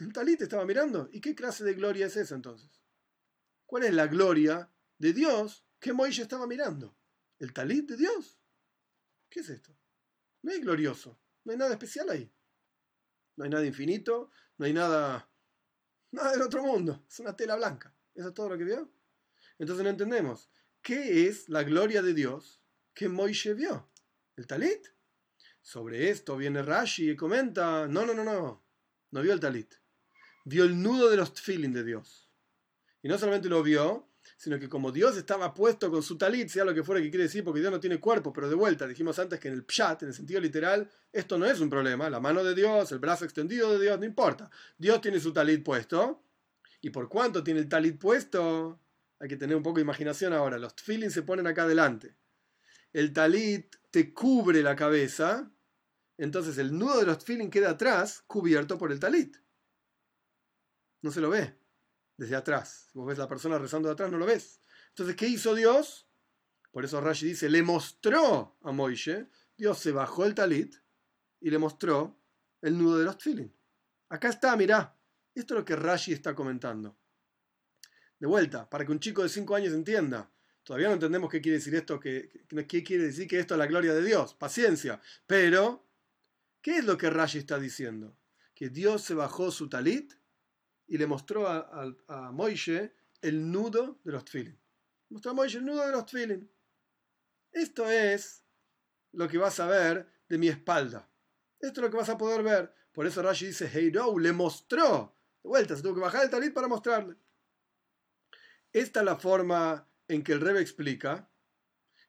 [0.00, 1.08] El talit estaba mirando.
[1.12, 2.82] ¿Y qué clase de gloria es esa entonces?
[3.66, 6.96] ¿Cuál es la gloria de Dios que Moishe estaba mirando?
[7.38, 8.41] ¿El talit de Dios?
[9.32, 9.74] ¿Qué es esto?
[10.42, 12.30] No hay glorioso, no hay nada especial ahí.
[13.34, 15.26] No hay nada infinito, no hay nada,
[16.10, 17.06] nada del otro mundo.
[17.08, 17.96] Es una tela blanca.
[18.14, 18.92] ¿Eso es todo lo que vio?
[19.58, 20.50] Entonces no entendemos.
[20.82, 23.90] ¿Qué es la gloria de Dios que Moishe vio?
[24.36, 24.88] ¿El talit?
[25.62, 28.66] Sobre esto viene Rashi y comenta, no, no, no, no,
[29.12, 29.76] no vio el talit.
[30.44, 32.30] Vio el nudo de los tfilin de Dios.
[33.00, 34.11] Y no solamente lo vio,
[34.42, 37.22] sino que como Dios estaba puesto con su talit, sea lo que fuera que quiere
[37.26, 40.02] decir, porque Dios no tiene cuerpo, pero de vuelta, dijimos antes que en el pshat,
[40.02, 43.24] en el sentido literal, esto no es un problema, la mano de Dios, el brazo
[43.24, 44.50] extendido de Dios, no importa.
[44.76, 46.24] Dios tiene su talit puesto,
[46.80, 48.80] y por cuánto tiene el talit puesto,
[49.20, 52.16] hay que tener un poco de imaginación ahora, los feelings se ponen acá adelante.
[52.92, 55.52] El talit te cubre la cabeza,
[56.18, 59.36] entonces el nudo de los feelings queda atrás, cubierto por el talit.
[61.00, 61.61] No se lo ve
[62.16, 62.88] desde atrás.
[62.92, 64.60] Si vos ves la persona rezando de atrás, no lo ves.
[64.88, 66.08] Entonces, ¿qué hizo Dios?
[66.70, 69.28] Por eso Rashi dice, le mostró a Moishe.
[69.56, 70.74] Dios se bajó el talit
[71.40, 72.18] y le mostró
[72.60, 73.54] el nudo de los tfilin.
[74.08, 74.96] Acá está, mirá.
[75.34, 76.98] Esto es lo que Rashi está comentando.
[78.18, 80.30] De vuelta, para que un chico de 5 años entienda.
[80.62, 82.30] Todavía no entendemos qué quiere decir esto, qué
[82.84, 84.34] quiere decir que esto es la gloria de Dios.
[84.34, 85.00] Paciencia.
[85.26, 85.88] Pero,
[86.60, 88.16] ¿qué es lo que Rashi está diciendo?
[88.54, 90.14] Que Dios se bajó su talit
[90.86, 94.58] y le mostró a, a, Moishe el nudo de los tfilin.
[95.08, 96.50] Mostró a Moishe el nudo de los tfilin.
[97.52, 98.44] Esto es
[99.12, 101.08] lo que vas a ver de mi espalda.
[101.60, 102.74] Esto es lo que vas a poder ver.
[102.92, 105.16] Por eso Rashi dice, Heiro le mostró.
[105.42, 107.16] De vuelta, se tuvo que bajar el talit para mostrarle.
[108.72, 111.30] Esta es la forma en que el Rebbe explica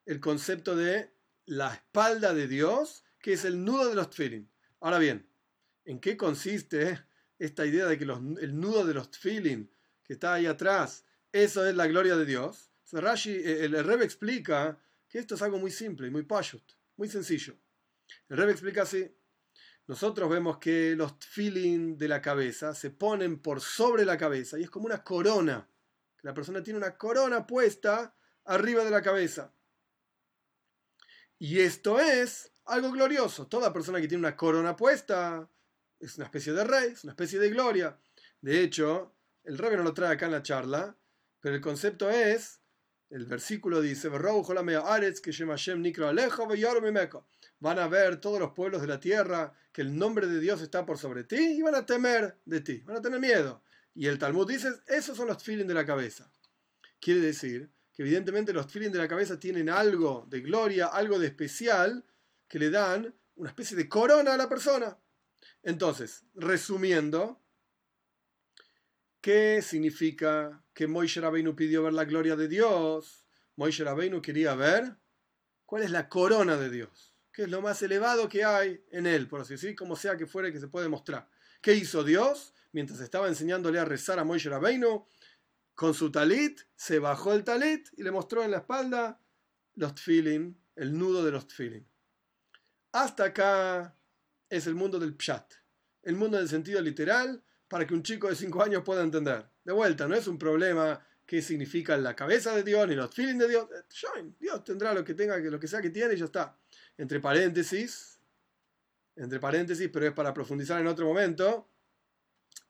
[0.05, 1.13] el concepto de
[1.45, 4.51] la espalda de Dios, que es el nudo de los tfilin.
[4.79, 5.29] Ahora bien,
[5.85, 7.05] ¿en qué consiste
[7.45, 9.69] esta idea de que el nudo de los tfilin
[10.03, 12.71] que está ahí atrás, eso es la gloria de Dios?
[12.91, 14.79] Rashi, eh, el, el explica
[15.09, 16.63] que esto es algo muy simple muy pashut,
[16.97, 17.55] muy sencillo.
[18.29, 19.09] El Rebbe explica así.
[19.87, 24.63] Nosotros vemos que los tfilin de la cabeza se ponen por sobre la cabeza y
[24.63, 25.67] es como una corona
[26.23, 29.53] la persona tiene una corona puesta arriba de la cabeza.
[31.37, 33.47] Y esto es algo glorioso.
[33.47, 35.49] Toda persona que tiene una corona puesta
[36.03, 37.97] es una especie de rey, es una especie de gloria.
[38.41, 40.95] De hecho, el rey no lo trae acá en la charla,
[41.39, 42.59] pero el concepto es,
[43.09, 44.09] el versículo dice,
[47.59, 50.85] van a ver todos los pueblos de la tierra que el nombre de Dios está
[50.85, 53.63] por sobre ti y van a temer de ti, van a tener miedo.
[53.95, 56.31] Y el Talmud dice, esos son los feelings de la cabeza.
[56.99, 61.27] Quiere decir que evidentemente los feelings de la cabeza tienen algo de gloria, algo de
[61.27, 62.03] especial,
[62.47, 64.97] que le dan una especie de corona a la persona.
[65.63, 67.41] Entonces, resumiendo,
[69.21, 73.25] ¿qué significa que Moishe Rabbeinu pidió ver la gloria de Dios?
[73.55, 74.97] Moishe Rabbeinu quería ver
[75.65, 79.27] cuál es la corona de Dios, qué es lo más elevado que hay en él,
[79.27, 81.29] por así decir, como sea que fuera que se puede mostrar.
[81.61, 82.53] ¿Qué hizo Dios?
[82.73, 85.07] mientras estaba enseñándole a rezar a Moishe Rabbeinu,
[85.75, 89.21] con su talit, se bajó el talit y le mostró en la espalda
[89.75, 91.87] los tfilin, el nudo de los tfilin.
[92.91, 93.95] Hasta acá
[94.55, 95.53] es el mundo del pshat,
[96.03, 99.45] el mundo del sentido literal, para que un chico de 5 años pueda entender.
[99.63, 103.37] De vuelta, no es un problema qué significa la cabeza de Dios ni los tfilin
[103.37, 103.67] de Dios.
[104.39, 106.57] Dios tendrá lo que tenga, lo que sea que tiene y ya está.
[106.97, 108.19] Entre paréntesis,
[109.15, 111.69] entre paréntesis, pero es para profundizar en otro momento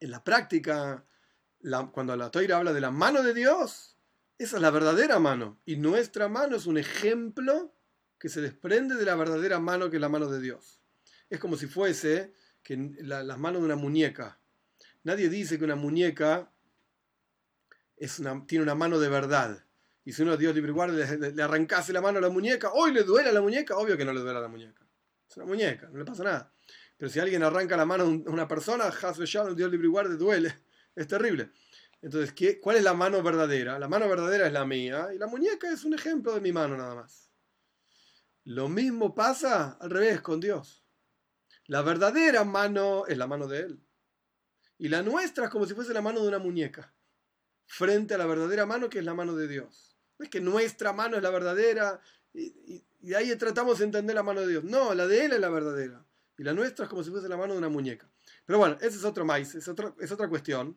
[0.00, 1.04] en la práctica,
[1.92, 3.96] cuando la Toira habla de la mano de Dios,
[4.38, 5.60] esa es la verdadera mano.
[5.64, 7.74] Y nuestra mano es un ejemplo
[8.18, 10.80] que se desprende de la verdadera mano que es la mano de Dios.
[11.34, 14.38] Es como si fuese que las manos de una muñeca.
[15.02, 16.50] Nadie dice que una muñeca
[18.46, 19.64] tiene una mano de verdad.
[20.04, 23.02] Y si uno, Dios libre guarde, le, arrancase la mano a la muñeca, hoy le
[23.02, 24.86] duele a la muñeca, obvio que no le duele a la muñeca.
[25.28, 26.52] Es una muñeca, no le pasa nada.
[26.96, 30.54] Pero si alguien arranca la mano a una persona, Dios libre guarde, duele.
[30.94, 31.50] Es terrible.
[32.00, 33.80] Entonces, ¿qué, ¿cuál es la mano verdadera?
[33.80, 36.76] La mano verdadera es la mía y la muñeca es un ejemplo de mi mano
[36.76, 37.32] nada más.
[38.44, 40.83] Lo mismo pasa al revés con Dios.
[41.66, 43.80] La verdadera mano es la mano de Él.
[44.78, 46.92] Y la nuestra es como si fuese la mano de una muñeca,
[47.66, 49.96] frente a la verdadera mano que es la mano de Dios.
[50.18, 52.00] No es que nuestra mano es la verdadera
[52.32, 54.64] y, ahí tratamos de entender la mano de Dios.
[54.64, 56.04] No, la de Él es la verdadera
[56.36, 58.10] y la nuestra es como si fuese la mano de una muñeca.
[58.44, 59.68] Pero bueno, ese es otro maíz, es,
[60.00, 60.76] es otra cuestión.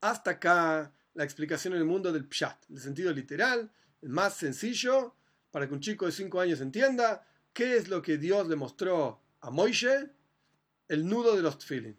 [0.00, 5.14] Hasta acá la explicación en el mundo del pshat, el sentido literal, el más sencillo,
[5.50, 9.20] para que un chico de 5 años entienda qué es lo que Dios le mostró
[9.40, 10.10] a Moishe,
[10.88, 11.96] el nudo de los tfilin.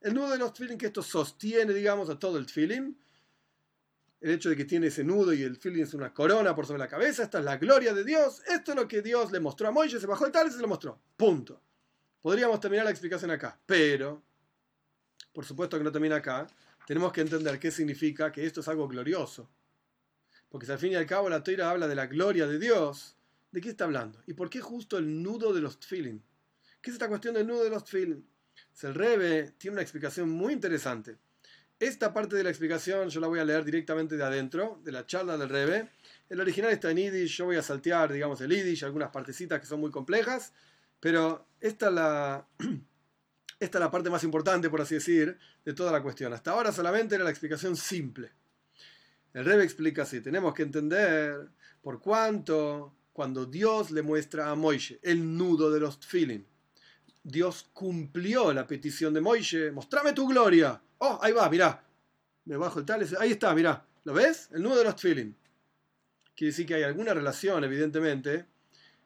[0.00, 2.96] El nudo de los tfilin que esto sostiene, digamos, a todo el tfilin,
[4.20, 6.80] el hecho de que tiene ese nudo y el feeling es una corona por sobre
[6.80, 9.68] la cabeza, esta es la gloria de Dios, esto es lo que Dios le mostró
[9.68, 11.00] a Moisés, se bajó el tal y se lo mostró.
[11.16, 11.60] Punto.
[12.20, 14.22] Podríamos terminar la explicación acá, pero,
[15.32, 16.48] por supuesto que no termina acá,
[16.86, 19.48] tenemos que entender qué significa que esto es algo glorioso.
[20.48, 23.16] Porque si al fin y al cabo la Torah habla de la gloria de Dios,
[23.52, 24.20] ¿de qué está hablando?
[24.26, 26.24] ¿Y por qué justo el nudo de los tfilin?
[26.88, 28.26] ¿Qué es esta cuestión del nudo de los tfilin?
[28.80, 31.18] El Rebe tiene una explicación muy interesante.
[31.78, 35.04] Esta parte de la explicación yo la voy a leer directamente de adentro, de la
[35.04, 35.90] charla del Rebe.
[36.30, 39.66] El original está en Yiddish, yo voy a saltear, digamos, el Yiddish, algunas partecitas que
[39.66, 40.54] son muy complejas,
[40.98, 42.48] pero esta es la,
[43.60, 46.32] esta es la parte más importante, por así decir, de toda la cuestión.
[46.32, 48.32] Hasta ahora solamente era la explicación simple.
[49.34, 51.50] El Rebe explica así, tenemos que entender
[51.82, 56.46] por cuánto cuando Dios le muestra a Moishe el nudo de los tfilin,
[57.28, 60.80] Dios cumplió la petición de Moishe, mostrame tu gloria.
[60.98, 61.84] Oh, ahí va, mirá.
[62.46, 63.84] Me bajo el tal, ahí está, mirá.
[64.04, 64.48] ¿Lo ves?
[64.52, 65.36] El nudo de los tefilin.
[66.34, 68.46] Quiere decir que hay alguna relación, evidentemente,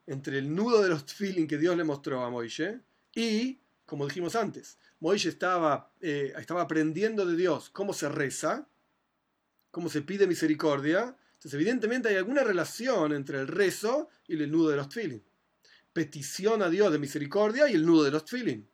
[0.06, 2.78] entre el nudo de los feeling que Dios le mostró a Moisés
[3.12, 8.68] y, como dijimos antes, Moisés estaba, eh, estaba aprendiendo de Dios cómo se reza,
[9.72, 11.16] cómo se pide misericordia.
[11.34, 15.20] Entonces, evidentemente hay alguna relación entre el rezo y el nudo de los feeling.
[15.92, 18.64] Petición a Dios de misericordia y el nudo de los feeling.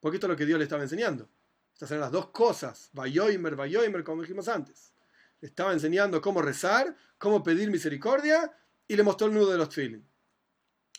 [0.00, 1.28] Porque esto es lo que Dios le estaba enseñando.
[1.72, 2.90] Estas eran las dos cosas.
[2.92, 4.92] Bayoimer, Bayoimer, como dijimos antes.
[5.40, 8.50] Le estaba enseñando cómo rezar, cómo pedir misericordia
[8.88, 10.02] y le mostró el nudo de los feeling.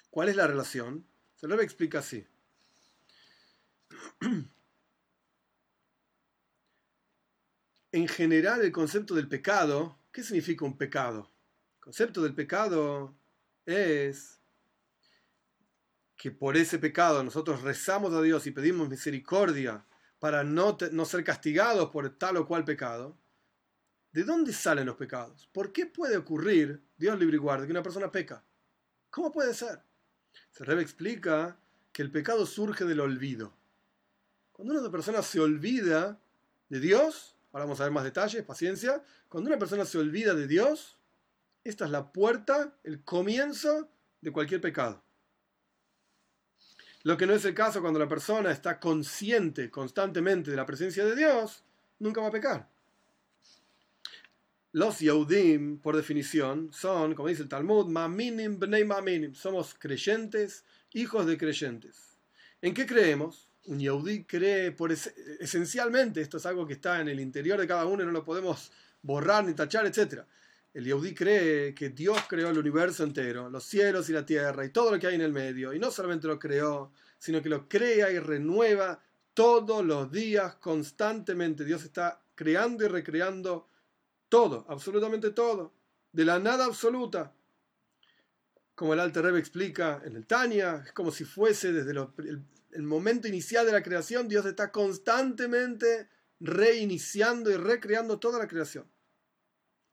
[0.10, 1.06] ¿Cuál es la relación?
[1.36, 2.26] Se lo explica así.
[7.94, 11.32] En general, el concepto del pecado, ¿qué significa un pecado?
[11.78, 13.16] El concepto del pecado
[13.66, 14.37] es
[16.18, 19.86] que por ese pecado nosotros rezamos a Dios y pedimos misericordia
[20.20, 23.16] para no, no ser castigados por tal o cual pecado.
[24.12, 25.48] ¿De dónde salen los pecados?
[25.54, 28.44] ¿Por qué puede ocurrir, Dios libre y guarde, que una persona peca?
[29.12, 29.80] ¿Cómo puede ser?
[30.50, 31.60] Se Rebe explica
[31.94, 33.54] que el pecado surge del olvido.
[34.52, 36.20] Cuando una persona se olvida
[36.70, 40.48] de Dios, ahora vamos a ver más detalles, paciencia, cuando una persona se olvida de
[40.48, 40.98] Dios,
[41.64, 43.88] esta es la puerta, el comienzo
[44.22, 45.04] de cualquier pecado.
[47.04, 51.06] Lo que no es el caso cuando la persona está consciente constantemente de la presencia
[51.06, 51.64] de Dios,
[52.00, 52.68] nunca va a pecar.
[54.74, 59.34] Los Yehudim, por definición, son, como dice el Talmud, Maminim Bnei Maminim.
[59.34, 62.18] Somos creyentes, hijos de creyentes.
[62.62, 63.48] ¿En qué creemos?
[63.66, 67.86] Un Yehudí cree por esencialmente, esto es algo que está en el interior de cada
[67.86, 70.24] uno y no lo podemos borrar ni tachar, etc.
[70.78, 74.70] El Yehudí cree que Dios creó el universo entero, los cielos y la tierra y
[74.70, 75.74] todo lo que hay en el medio.
[75.74, 79.02] Y no solamente lo creó, sino que lo crea y renueva
[79.34, 81.66] todos los días, constantemente.
[81.66, 83.68] Dios está creando y recreando
[84.30, 85.74] todo, absolutamente todo.
[86.12, 87.34] De la nada absoluta.
[88.76, 92.00] Como el Alter Rebbe explica en el Tania, es como si fuese desde
[92.74, 96.08] el momento inicial de la creación, Dios está constantemente
[96.40, 98.86] reiniciando y recreando toda la creación.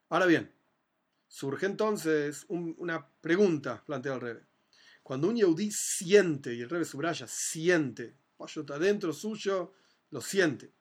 [0.09, 0.54] Ahora bien,
[1.35, 4.45] surge entonces una pregunta, plantea el Rebbe.
[5.03, 9.73] Cuando un Yehudi siente, y el Rebbe subraya, siente, está dentro suyo,
[10.11, 10.71] lo siente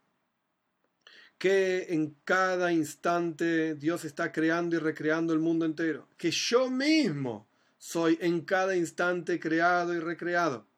[1.37, 7.49] que en cada instante Dios está creando y recreando el mundo entero, que yo mismo
[7.77, 10.69] soy en cada instante creado y recreado,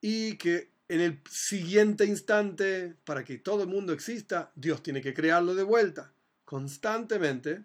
[0.00, 5.12] y que en el siguiente instante, para que todo el mundo exista, Dios tiene que
[5.12, 6.13] crearlo de vuelta,
[6.54, 7.64] constantemente.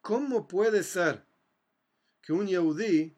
[0.00, 1.22] ¿Cómo puede ser
[2.22, 3.14] que un Yehudí,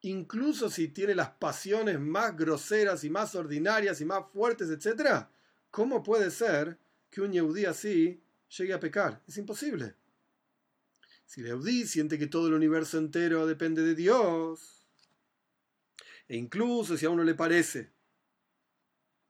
[0.00, 5.30] incluso si tiene las pasiones más groseras y más ordinarias y más fuertes, etcétera,
[5.70, 6.76] ¿Cómo puede ser
[7.08, 9.22] que un Yehudí así llegue a pecar?
[9.28, 9.94] Es imposible.
[11.24, 14.88] Si el Yehudí siente que todo el universo entero depende de Dios,
[16.26, 17.92] e incluso si a uno le parece,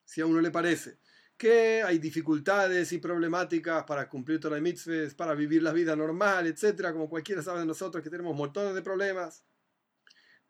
[0.07, 0.99] si a uno le parece
[1.37, 6.47] que hay dificultades y problemáticas para cumplir Torah y mitzvahs, para vivir la vida normal,
[6.47, 9.45] etcétera, como cualquiera sabe de nosotros que tenemos montones de problemas,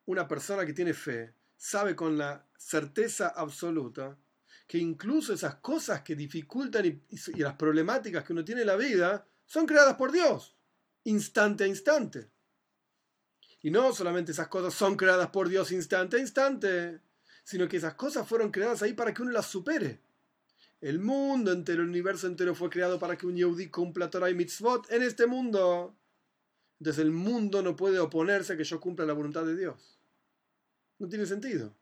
[0.06, 4.16] una persona que tiene fe sabe con la certeza absoluta
[4.66, 7.02] que incluso esas cosas que dificultan y,
[7.40, 10.56] las problemáticas que uno tiene en la vida son creadas por Dios,
[11.04, 12.30] instante a instante.
[13.62, 17.00] Y no solamente esas cosas son creadas por Dios instante a instante,
[17.44, 20.00] sino que esas cosas fueron creadas ahí para que uno las supere.
[20.80, 24.34] El mundo entero, el universo entero fue creado para que un Yehudi cumpla Torah y
[24.34, 25.96] Mitzvot en este mundo.
[26.78, 29.98] Entonces el mundo no puede oponerse a que yo cumpla la voluntad de Dios.
[30.98, 31.74] No tiene sentido.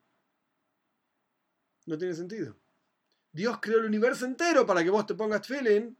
[1.85, 2.57] No tiene sentido.
[3.31, 5.93] Dios creó el universo entero para que vos te pongas feeling,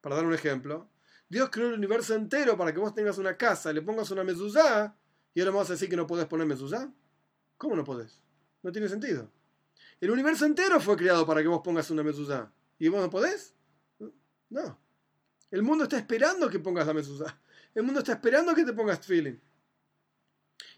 [0.00, 0.88] para dar un ejemplo.
[1.28, 4.96] Dios creó el universo entero para que vos tengas una casa, le pongas una mezuzá,
[5.34, 6.92] y ahora vamos a decir que no podés poner mezuzá.
[7.56, 8.20] ¿Cómo no podés?
[8.62, 9.30] No tiene sentido.
[10.00, 12.52] El universo entero fue creado para que vos pongas una mezuzá.
[12.78, 13.54] ¿Y vos no podés?
[14.50, 14.78] No.
[15.50, 17.40] El mundo está esperando que pongas la mezuzá.
[17.74, 19.38] El mundo está esperando que te pongas feeling.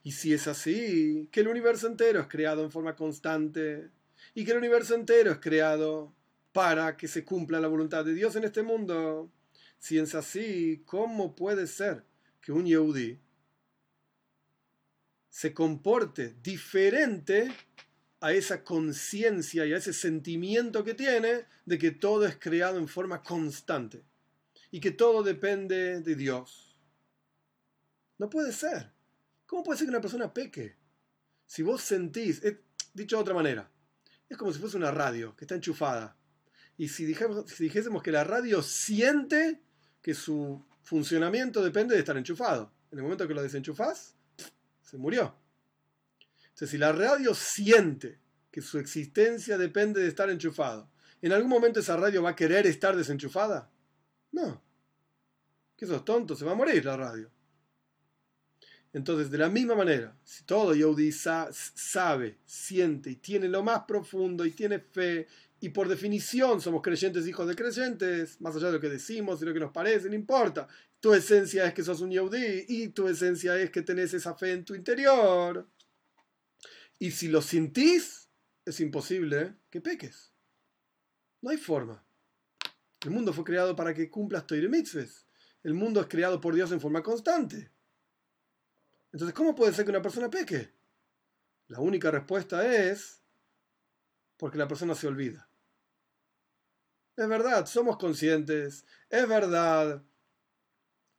[0.03, 3.91] Y si es así, que el universo entero es creado en forma constante,
[4.35, 6.15] y que el universo entero es creado
[6.53, 9.31] para que se cumpla la voluntad de Dios en este mundo.
[9.79, 12.05] Si es así, ¿cómo puede ser
[12.41, 13.21] que un Yehudi
[15.29, 17.53] se comporte diferente
[18.21, 22.89] a esa conciencia y a ese sentimiento que tiene de que todo es creado en
[22.89, 24.05] forma constante
[24.71, 26.77] y que todo depende de Dios?
[28.19, 28.93] No puede ser.
[29.47, 30.77] ¿Cómo puede ser que una persona peque?
[31.47, 32.61] Si vos sentís, eh,
[32.95, 33.71] dicho de otra manera,
[34.29, 36.17] es como si fuese una radio que está enchufada.
[36.77, 39.61] Y si, dijésemos que la radio siente
[40.01, 42.73] que su funcionamiento depende de estar enchufado.
[42.91, 44.15] En el momento que lo desenchufás,
[44.83, 45.35] se murió.
[46.67, 48.19] Si la radio siente
[48.51, 50.91] que su existencia depende de estar enchufado,
[51.23, 53.71] ¿en algún momento esa radio va a querer estar desenchufada?
[54.33, 54.63] No.
[55.77, 57.31] Que sos tonto, se va a morir la radio.
[58.93, 64.45] Entonces, de la misma manera, si todo Yehudi sabe, siente y tiene lo más profundo
[64.45, 65.29] y tiene fe,
[65.61, 69.45] y por definición somos creyentes hijos de creyentes, más allá de lo que decimos y
[69.45, 70.67] lo que nos parece, no importa.
[70.99, 74.53] Tu esencia es que sos un Yehudi y tu esencia es que tenés esa fe
[74.53, 75.67] en tu interior.
[77.01, 78.29] Y si lo sentís,
[78.67, 80.35] es imposible que peques.
[81.41, 82.05] No hay forma.
[83.03, 85.27] El mundo fue creado para que cumplas Toire Mitzvahs.
[85.63, 87.73] El mundo es creado por Dios en forma constante.
[89.13, 90.75] Entonces, ¿cómo puede ser que una persona peque?
[91.69, 93.23] La única respuesta es
[94.37, 95.49] porque la persona se olvida.
[97.17, 100.03] Es verdad, somos conscientes, es verdad,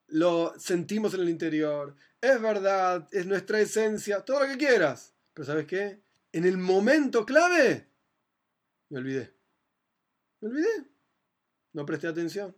[0.07, 5.10] lo sentimos en el interior, es verdad, es nuestra esencia, todo lo que quieras.
[5.33, 6.01] Pero ¿sabes qué?
[6.31, 7.89] En el momento clave,
[8.89, 9.33] me olvidé.
[10.41, 10.89] Me olvidé.
[11.73, 12.55] No presté atención.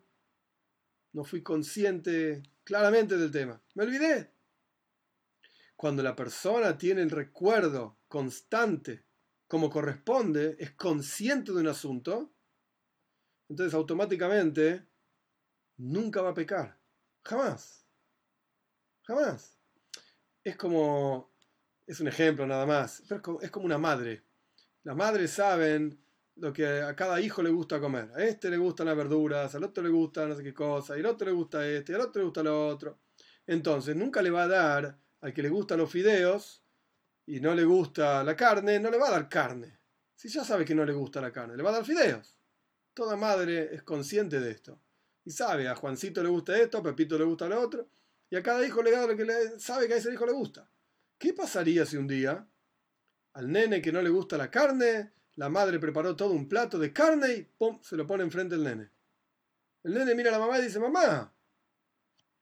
[1.12, 3.62] No fui consciente claramente del tema.
[3.76, 4.32] Me olvidé.
[5.76, 9.06] Cuando la persona tiene el recuerdo constante
[9.48, 12.34] como corresponde, es consciente de un asunto,
[13.50, 14.88] entonces automáticamente
[15.78, 16.80] nunca va a pecar.
[17.24, 17.86] Jamás.
[19.04, 19.60] Jamás.
[20.44, 21.33] Es como,
[21.86, 24.24] es un ejemplo nada más, pero es como una madre.
[24.84, 26.00] Las madres saben
[26.36, 28.10] lo que a cada hijo le gusta comer.
[28.16, 31.02] A este le gustan las verduras, al otro le gusta no sé qué cosa, y
[31.02, 33.00] al otro le gusta este, al otro le gusta lo otro.
[33.46, 36.64] Entonces, nunca le va a dar al que le gustan los fideos
[37.26, 39.80] y no le gusta la carne, no le va a dar carne.
[40.16, 42.38] Si ya sabe que no le gusta la carne, le va a dar fideos.
[42.94, 44.80] Toda madre es consciente de esto.
[45.26, 47.88] Y sabe, a Juancito le gusta esto, a Pepito le gusta lo otro,
[48.30, 50.34] y a cada hijo le da lo que le, sabe que a ese hijo le
[50.34, 50.70] gusta.
[51.24, 52.46] ¿Qué pasaría si un día
[53.32, 56.92] al nene que no le gusta la carne, la madre preparó todo un plato de
[56.92, 57.80] carne y ¡pum!
[57.82, 58.92] se lo pone enfrente del nene?
[59.86, 61.34] El nene mira a la mamá y dice, mamá,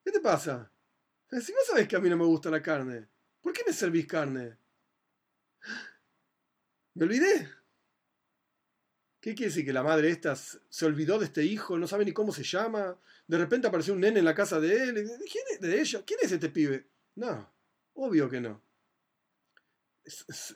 [0.03, 0.71] ¿qué te pasa?
[1.29, 3.07] Si vos sabés que a mí no me gusta la carne,
[3.39, 4.57] ¿por qué me servís carne?
[6.95, 7.49] Me olvidé.
[9.19, 9.63] ¿Qué quiere decir?
[9.63, 12.99] Que la madre esta se olvidó de este hijo, no sabe ni cómo se llama.
[13.27, 15.07] De repente apareció un nene en la casa de él.
[15.31, 16.01] ¿Quién de ella?
[16.03, 16.89] ¿Quién es este pibe?
[17.13, 17.53] No,
[17.93, 18.70] obvio que no.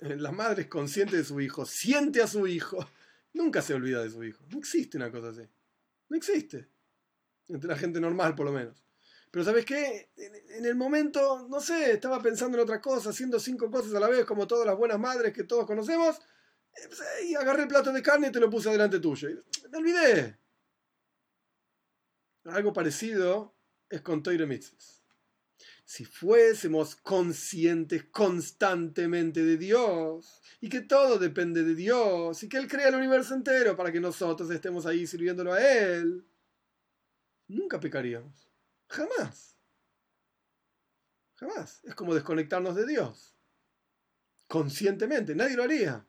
[0.01, 2.87] La madre es consciente de su hijo, siente a su hijo.
[3.33, 4.45] Nunca se olvida de su hijo.
[4.49, 5.47] No existe una cosa así.
[6.09, 6.69] No existe.
[7.47, 8.83] Entre la gente normal, por lo menos.
[9.29, 10.11] Pero ¿sabes qué?
[10.15, 14.07] En, el momento, no sé, estaba pensando en otra cosa, haciendo cinco cosas a la
[14.07, 16.17] vez, como todas las buenas madres que todos conocemos,
[17.27, 19.29] y agarré el plato de carne y te lo puse delante tuyo.
[19.29, 19.35] Y
[19.69, 20.39] me olvidé.
[22.45, 23.53] Algo parecido
[23.89, 24.47] es con Toire.
[25.85, 32.67] Si fuésemos conscientes constantemente de Dios y que todo depende de Dios y que Él
[32.67, 36.25] crea el universo entero para que nosotros estemos ahí sirviéndolo a Él,
[37.47, 38.49] nunca pecaríamos.
[38.87, 39.55] Jamás.
[41.35, 41.81] Jamás.
[41.83, 43.35] Es como desconectarnos de Dios.
[44.47, 45.35] Conscientemente.
[45.35, 46.07] Nadie lo haría.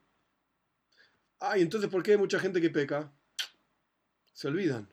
[1.38, 3.12] Ay, entonces, ¿por qué hay mucha gente que peca?
[4.32, 4.90] Se olvidan.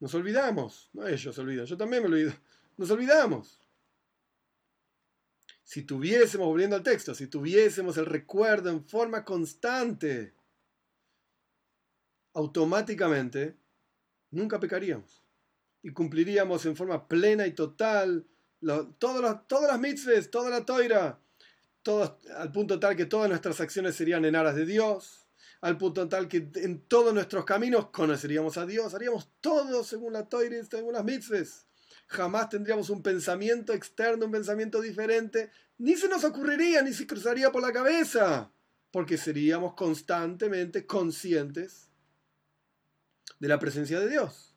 [0.00, 0.90] Nos olvidamos.
[0.92, 1.64] No ellos se olvidan.
[1.64, 2.32] Yo también me olvido.
[2.76, 3.58] Nos olvidamos.
[5.62, 10.34] Si tuviésemos, volviendo al texto, si tuviésemos el recuerdo en forma constante,
[12.34, 13.56] automáticamente
[14.30, 15.22] nunca pecaríamos
[15.82, 18.26] y cumpliríamos en forma plena y total
[18.98, 21.18] todas, las, todas las mitzvahs, toda la toira,
[22.36, 25.26] al punto tal que todas nuestras acciones serían en aras de Dios,
[25.60, 30.28] al punto tal que en todos nuestros caminos conoceríamos a Dios, haríamos todo según la
[30.28, 31.66] toira y según las mitzvahs.
[32.12, 37.50] Jamás tendríamos un pensamiento externo, un pensamiento diferente, ni se nos ocurriría, ni se cruzaría
[37.50, 38.52] por la cabeza,
[38.90, 41.88] porque seríamos constantemente conscientes
[43.40, 44.54] de la presencia de Dios.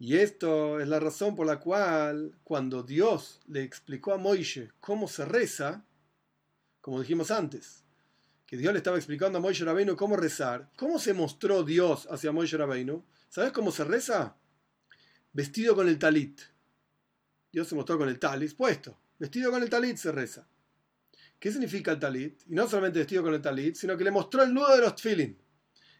[0.00, 5.06] Y esto es la razón por la cual cuando Dios le explicó a Moishe cómo
[5.06, 5.86] se reza,
[6.80, 7.84] como dijimos antes,
[8.44, 12.32] que Dios le estaba explicando a Moishe Rabbeinu cómo rezar, ¿cómo se mostró Dios hacia
[12.32, 13.04] Moishe Rabbeinu?
[13.32, 14.36] ¿Sabes cómo se reza?
[15.32, 16.38] Vestido con el talit.
[17.50, 18.98] Dios se mostró con el talit puesto.
[19.18, 20.46] Vestido con el talit se reza.
[21.38, 22.42] ¿Qué significa el talit?
[22.46, 24.96] Y no solamente vestido con el talit, sino que le mostró el nudo de los
[24.96, 25.38] tfilin.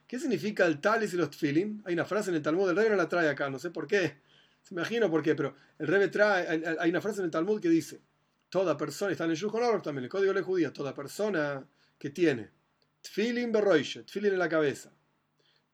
[0.07, 1.83] ¿Qué significa el talis y los tfilin?
[1.87, 3.87] Hay una frase en el Talmud, el rey no la trae acá, no sé por
[3.87, 4.21] qué.
[4.61, 7.71] Se imagino por qué, pero el rey trae, hay una frase en el Talmud que
[7.71, 8.03] dice,
[8.51, 11.67] toda persona, está en el Yuhon también, el código de judía, toda persona
[11.99, 12.51] que tiene
[13.01, 14.93] tfilin beroishe, tfilin en la cabeza,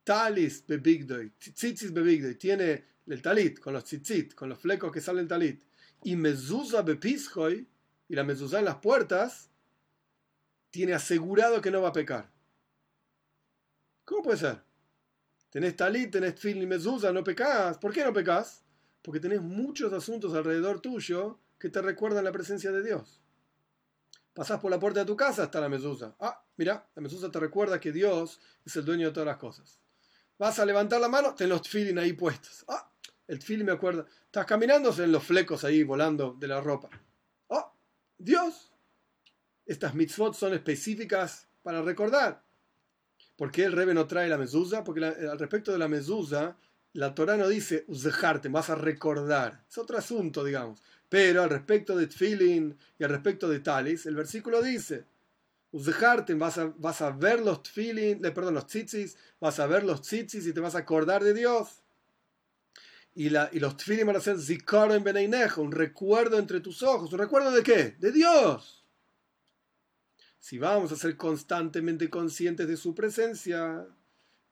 [0.08, 5.28] talis bebigdoi, tzitzis bebigdoi, tiene el talit, con los tzitzit, con los flecos que salen
[5.28, 5.62] talit,
[6.02, 7.66] y mezuzah bepishoy,
[8.08, 9.50] y la mezuzah en las puertas,
[10.70, 12.30] tiene asegurado que no va a pecar.
[14.06, 14.62] ¿Cómo puede ser?
[15.50, 17.76] Tenés talit, tenés tfil y mezuzah, no pecas.
[17.76, 18.64] ¿Por qué no pecas?
[19.02, 23.20] Porque tenés muchos asuntos alrededor tuyo que te recuerdan la presencia de Dios.
[24.32, 26.16] Pasás por la puerta de tu casa, está la mezuzah.
[26.18, 29.78] Ah, mira, la mezuzah te recuerda que Dios es el dueño de todas las cosas.
[30.38, 32.64] Vas a levantar la mano, ten los tfilin ahí puestos.
[32.68, 32.88] Ah,
[33.26, 34.06] el tfilin me acuerda.
[34.24, 36.88] Estás caminando en los flecos ahí volando de la ropa.
[37.50, 37.72] Ah,
[38.16, 38.72] Dios.
[39.66, 42.44] Estas mitzvot son específicas para recordar.
[43.36, 44.84] ¿Por qué el Rebe no trae la mezuzah?
[44.84, 46.56] Porque al respecto de la mezuzah,
[46.94, 49.64] la Torah no dice uzejarte, vas a recordar.
[49.68, 50.82] Es otro asunto, digamos.
[51.08, 55.04] Pero al respecto de tfilin y al respecto de talis, el versículo dice
[55.70, 60.46] Vas a, vas a ver los tfilin, perdón, los tzitzis, vas a ver los tzitzis
[60.46, 61.82] y te vas a acordar de Dios.
[63.14, 66.82] Y, la, y los tfilin van a ser zikar en beneinejo, un recuerdo entre tus
[66.82, 67.12] ojos.
[67.12, 67.96] ¿Un recuerdo de qué?
[67.98, 68.84] De Dios.
[70.38, 73.86] Si vamos a ser constantemente conscientes de su presencia,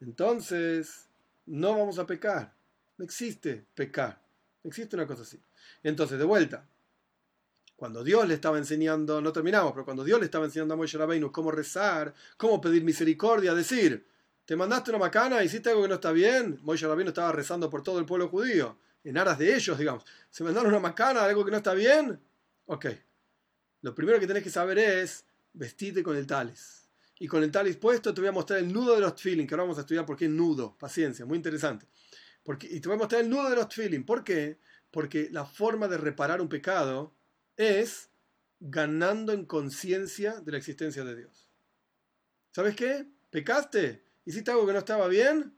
[0.00, 1.08] entonces
[1.46, 2.54] no vamos a pecar.
[2.98, 4.20] No existe pecar.
[4.62, 5.40] No existe una cosa así.
[5.82, 6.66] Entonces, de vuelta,
[7.76, 10.96] cuando Dios le estaba enseñando, no terminamos, pero cuando Dios le estaba enseñando a Moshe
[10.96, 14.06] Rabbeinu cómo rezar, cómo pedir misericordia, decir,
[14.46, 17.82] te mandaste una macana, hiciste algo que no está bien, Moshe Rabbeinu estaba rezando por
[17.82, 20.04] todo el pueblo judío, en aras de ellos, digamos.
[20.30, 22.18] ¿Se mandaron una macana, algo que no está bien?
[22.64, 22.86] Ok.
[23.82, 26.88] Lo primero que tenés que saber es vestirte con el talis.
[27.18, 29.54] Y con el talis puesto te voy a mostrar el nudo de los tfilin, que
[29.54, 31.86] ahora vamos a estudiar por qué nudo, paciencia, muy interesante.
[32.42, 34.04] Porque, y te voy a mostrar el nudo de los tfilin.
[34.04, 34.58] ¿Por qué?
[34.90, 37.15] Porque la forma de reparar un pecado
[37.56, 38.10] es
[38.60, 41.50] ganando en conciencia de la existencia de Dios.
[42.52, 43.06] ¿Sabes qué?
[43.30, 44.02] ¿Pecaste?
[44.24, 45.54] ¿Hiciste algo que no estaba bien?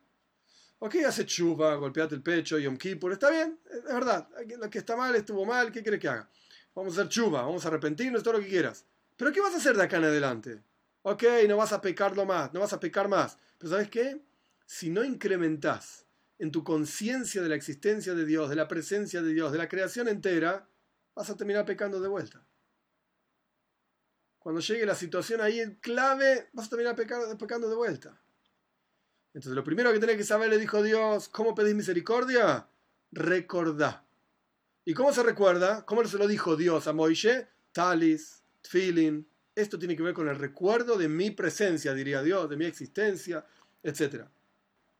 [0.80, 4.28] Ok, hace chuva, golpeate el pecho, Yom Kippur, está bien, es verdad.
[4.58, 6.30] Lo que está mal estuvo mal, ¿qué quieres que haga?
[6.74, 8.84] Vamos a hacer chuva, vamos a arrepentirnos, todo lo que quieras.
[9.16, 10.62] Pero ¿qué vas a hacer de acá en adelante?
[11.02, 13.38] Ok, no vas a pecarlo más, no vas a pecar más.
[13.58, 14.20] Pero ¿sabes qué?
[14.66, 16.06] Si no incrementas
[16.38, 19.68] en tu conciencia de la existencia de Dios, de la presencia de Dios, de la
[19.68, 20.68] creación entera,
[21.18, 22.40] vas a terminar pecando de vuelta.
[24.38, 28.22] Cuando llegue la situación ahí en clave, vas a terminar pecando de vuelta.
[29.34, 32.68] Entonces, lo primero que tenés que saber, le dijo Dios, ¿cómo pedís misericordia?
[33.10, 34.04] Recordá.
[34.84, 35.84] ¿Y cómo se recuerda?
[35.84, 37.48] ¿Cómo se lo dijo Dios a Moisés?
[37.72, 39.24] Talis, feeling.
[39.56, 43.44] Esto tiene que ver con el recuerdo de mi presencia, diría Dios, de mi existencia,
[43.82, 44.26] etc.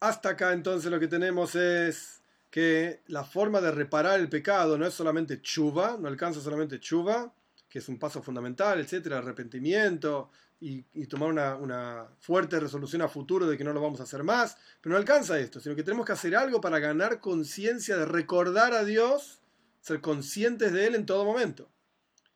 [0.00, 4.86] Hasta acá entonces lo que tenemos es que la forma de reparar el pecado no
[4.86, 7.32] es solamente chuva, no alcanza solamente chuva,
[7.68, 10.30] que es un paso fundamental, etcétera, arrepentimiento
[10.60, 14.56] y, tomar una, fuerte resolución a futuro de que no lo vamos a hacer más,
[14.80, 18.72] pero no alcanza esto, sino que tenemos que hacer algo para ganar conciencia de recordar
[18.72, 19.40] a Dios,
[19.80, 21.70] ser conscientes de Él en todo momento.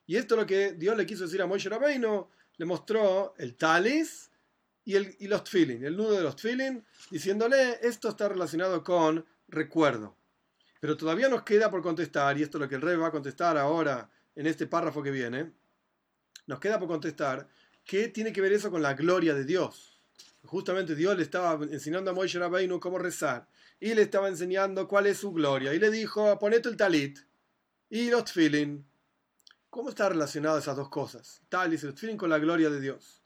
[0.06, 3.56] Y esto es lo que Dios le quiso decir a Moisés Rabbeinu, le mostró el
[3.56, 4.30] talis
[4.84, 9.24] y, el, y los tfilin, el nudo de los tfilin, diciéndole, esto está relacionado con
[9.52, 10.16] recuerdo.
[10.80, 13.12] Pero todavía nos queda por contestar, y esto es lo que el rey va a
[13.12, 15.52] contestar ahora en este párrafo que viene,
[16.46, 17.46] nos queda por contestar
[17.84, 20.00] qué tiene que ver eso con la gloria de Dios.
[20.44, 23.46] Justamente Dios le estaba enseñando a Moisés Rabbeinu cómo rezar
[23.78, 27.20] y le estaba enseñando cuál es su gloria y le dijo, ponete el talit
[27.88, 28.84] y los tfilin.
[29.70, 31.42] ¿Cómo está relacionado esas dos cosas?
[31.48, 33.22] Talit y los tfilin con la gloria de Dios.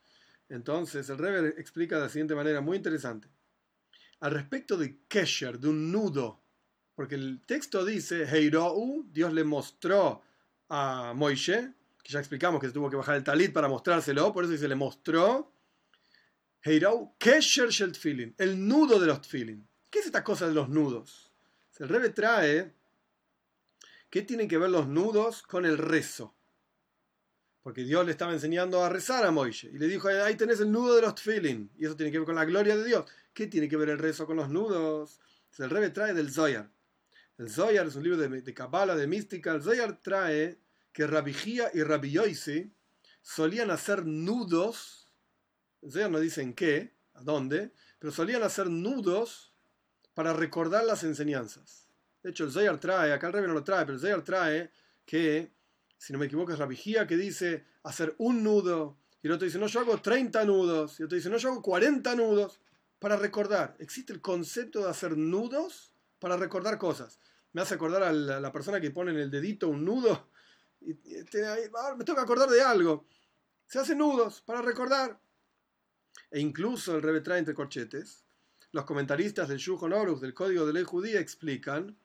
[0.51, 3.29] Entonces el rey explica de la siguiente manera, muy interesante
[4.21, 6.41] al respecto de Kesher, de un nudo,
[6.95, 10.23] porque el texto dice, Heirou, Dios le mostró
[10.69, 14.45] a Moishe, que ya explicamos que se tuvo que bajar el talit para mostrárselo, por
[14.45, 15.53] eso dice, le mostró,
[16.62, 19.67] Heirou, Kesher Shel Tfilin, el nudo de los Tfilin.
[19.91, 21.31] ¿Qué es esta cosa de los nudos?
[21.79, 22.73] El Rebe trae,
[24.09, 26.35] ¿qué tienen que ver los nudos con el rezo?
[27.62, 30.71] Porque Dios le estaba enseñando a rezar a Moishe y le dijo, ahí tenés el
[30.71, 31.69] nudo de los tfilin.
[31.77, 33.05] Y eso tiene que ver con la gloria de Dios.
[33.37, 35.20] ¿Qué tiene que ver el rezo con los nudos?
[35.59, 36.72] El Rebe trae del Zoyar.
[37.37, 39.53] El Zoyar es un libro de Kabbalah, de, mística.
[39.53, 40.59] El Zoyar trae
[40.91, 42.16] que Rabijía y Rabbi
[43.20, 45.12] solían hacer nudos.
[45.82, 49.53] El Zoyar no dice en qué, a dónde, pero solían hacer nudos
[50.14, 51.91] para recordar las enseñanzas.
[52.22, 54.70] De hecho, el Zoyar trae, acá el Rebe no lo trae, pero el Zoyar trae
[55.05, 55.53] que
[55.99, 58.97] si no me equivoco, es la vigía que dice hacer un nudo.
[59.22, 60.99] Y el otro dice, no, yo hago 30 nudos.
[60.99, 62.61] Y el otro dice, no, yo hago 40 nudos.
[62.99, 67.21] Para recordar, existe el concepto de hacer nudos para recordar cosas.
[67.53, 70.31] Me hace acordar a la, persona que pone en el dedito un nudo.
[70.81, 70.93] Y,
[71.45, 73.07] ah, me tengo que acordar de algo.
[73.67, 75.21] Se hacen nudos para recordar.
[76.31, 78.25] E incluso el Rebe trae entre corchetes.
[78.73, 81.99] Los comentaristas del Shulchan Aruch, del Código de Ley Judía, explican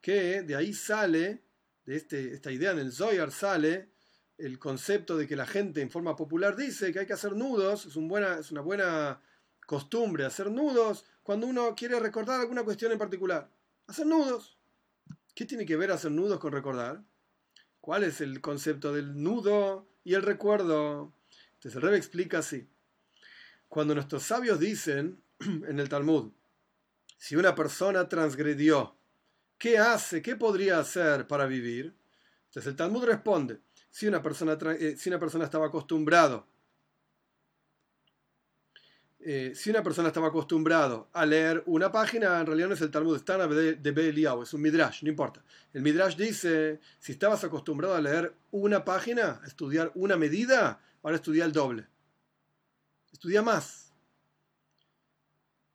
[0.00, 1.44] que de ahí sale
[1.84, 3.90] de este, esta idea en el Zoyar sale
[4.38, 7.86] el concepto de que la gente en forma popular dice que hay que hacer nudos,
[7.86, 9.20] es una buena
[9.66, 13.50] costumbre hacer nudos cuando uno quiere recordar alguna cuestión en particular.
[13.88, 14.56] Hacer nudos.
[15.34, 17.02] ¿Qué tiene que ver hacer nudos con recordar?
[17.80, 21.12] ¿Cuál es el concepto del nudo y el recuerdo?
[21.54, 22.68] Entonces el Rebbe explica así.
[23.68, 26.32] Cuando nuestros sabios dicen en el Talmud,
[27.18, 28.96] si una persona transgredió,
[29.58, 30.22] ¿qué hace?
[30.22, 31.94] ¿Qué podría hacer para vivir?
[32.46, 33.60] Entonces el Talmud responde,
[33.90, 36.46] si una persona, eh, si una persona estaba acostumbrado
[39.28, 42.92] eh, si una persona estaba acostumbrado a leer una página, en realidad no es el
[42.92, 45.42] Talmud Stana de, de Beliau, es un Midrash, no importa.
[45.72, 51.16] El Midrash dice, si estabas acostumbrado a leer una página, a estudiar una medida, ahora
[51.16, 51.88] estudia el doble.
[53.12, 53.92] Estudia más.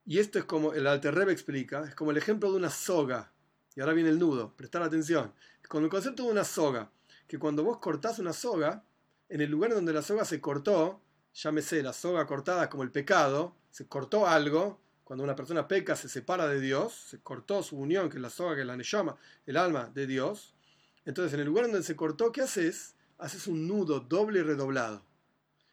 [0.05, 3.33] Y esto es como el Alter Rebbe explica, es como el ejemplo de una soga.
[3.75, 5.33] Y ahora viene el nudo, prestar atención.
[5.67, 6.89] Con el concepto de una soga,
[7.27, 8.85] que cuando vos cortás una soga,
[9.27, 11.01] en el lugar donde la soga se cortó,
[11.33, 16.07] llámese la soga cortada como el pecado, se cortó algo, cuando una persona peca se
[16.07, 19.17] separa de Dios, se cortó su unión, que es la soga, que es la neyama,
[19.45, 20.55] el alma de Dios.
[21.03, 22.95] Entonces, en el lugar donde se cortó, ¿qué haces?
[23.17, 25.03] Haces un nudo doble y redoblado.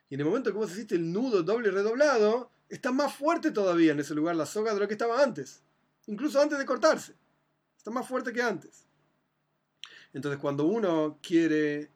[0.09, 3.51] Y en el momento que vos hiciste el nudo doble y redoblado, está más fuerte
[3.51, 5.63] todavía en ese lugar la soga de lo que estaba antes.
[6.07, 7.15] Incluso antes de cortarse.
[7.77, 8.87] Está más fuerte que antes.
[10.13, 11.93] Entonces, cuando uno quiere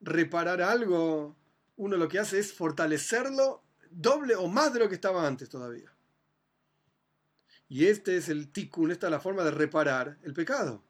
[0.00, 1.34] reparar algo,
[1.76, 5.92] uno lo que hace es fortalecerlo doble o más de lo que estaba antes todavía.
[7.68, 10.84] Y este es el tikkun, esta es la forma de reparar el pecado.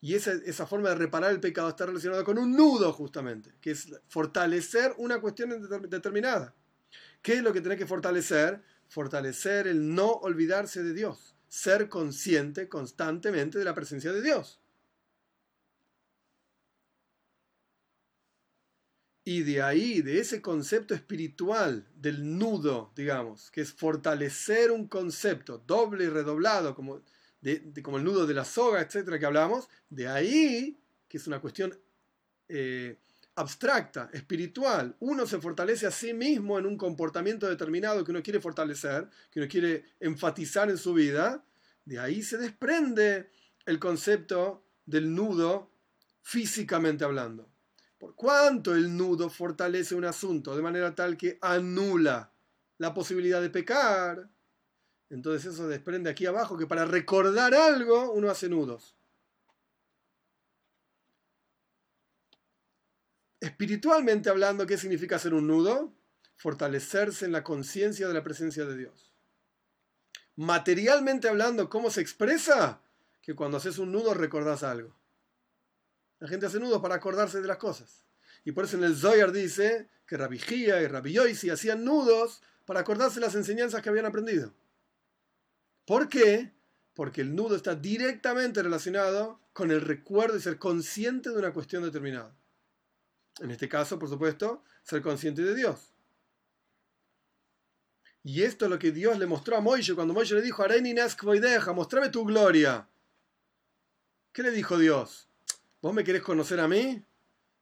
[0.00, 3.72] Y esa, esa forma de reparar el pecado está relacionada con un nudo justamente, que
[3.72, 6.54] es fortalecer una cuestión determinada.
[7.22, 8.62] ¿Qué es lo que tiene que fortalecer?
[8.88, 14.61] Fortalecer el no olvidarse de Dios, ser consciente constantemente de la presencia de Dios.
[19.24, 25.58] Y de ahí, de ese concepto espiritual, del nudo, digamos, que es fortalecer un concepto
[25.58, 27.02] doble y redoblado, como,
[27.82, 30.76] como el nudo de la soga, etcétera, que hablamos, de ahí,
[31.08, 31.78] que es una cuestión
[32.48, 32.98] eh,
[33.36, 38.40] abstracta, espiritual, uno se fortalece a sí mismo en un comportamiento determinado que uno quiere
[38.40, 41.44] fortalecer, que uno quiere enfatizar en su vida,
[41.84, 43.30] de ahí se desprende
[43.66, 45.70] el concepto del nudo
[46.22, 47.51] físicamente hablando
[48.02, 52.32] por cuanto el nudo fortalece un asunto de manera tal que anula
[52.78, 54.28] la posibilidad de pecar,
[55.08, 58.96] entonces eso desprende aquí abajo que para recordar algo uno hace nudos.
[63.38, 65.92] Espiritualmente hablando, ¿qué significa hacer un nudo?
[66.34, 69.14] Fortalecerse en la conciencia de la presencia de Dios.
[70.34, 72.80] Materialmente hablando, ¿cómo se expresa?
[73.22, 74.92] Que cuando haces un nudo recordás algo.
[76.22, 78.04] La gente hace nudos para acordarse de las cosas.
[78.44, 82.78] Y por eso en el Zoyar dice que Rabbi y Rabbi Yoisi hacían nudos para
[82.78, 84.54] acordarse las enseñanzas que habían aprendido.
[85.84, 86.52] ¿Por qué?
[86.94, 91.82] Porque el nudo está directamente relacionado con el recuerdo y ser consciente de una cuestión
[91.82, 92.32] determinada.
[93.40, 95.92] En este caso, por supuesto, ser consciente de Dios.
[98.22, 100.94] Y esto es lo que Dios le mostró a Moisés cuando Moisés le dijo, Areni
[100.94, 102.86] deja, mostrame tu gloria.
[104.32, 105.28] ¿Qué le dijo Dios?
[105.82, 107.04] ¿Vos me querés conocer a mí?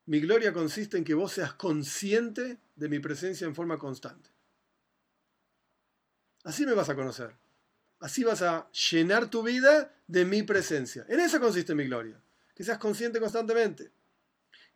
[0.05, 4.29] Mi gloria consiste en que vos seas consciente de mi presencia en forma constante.
[6.43, 7.35] Así me vas a conocer.
[7.99, 11.03] Así vas a llenar tu vida de mi presencia.
[11.09, 12.21] En eso consiste mi gloria.
[12.55, 13.91] Que seas consciente constantemente.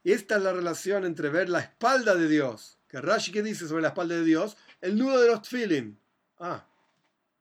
[0.04, 2.80] Esta es la relación entre ver la espalda de Dios.
[2.88, 6.00] Que Rashi que dice sobre la espalda de Dios, el nudo de los tfilin.
[6.40, 6.68] Ah,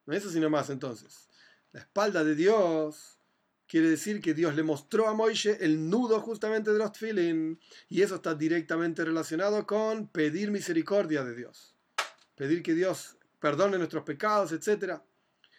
[0.04, 1.28] no es eso sino más entonces.
[1.72, 3.13] La espalda de Dios
[3.66, 7.58] quiere decir que Dios le mostró a Moisés el nudo justamente de los tfilin.
[7.88, 11.74] Y eso está directamente relacionado con pedir misericordia de Dios.
[12.34, 15.00] Pedir que Dios perdone nuestros pecados, etc.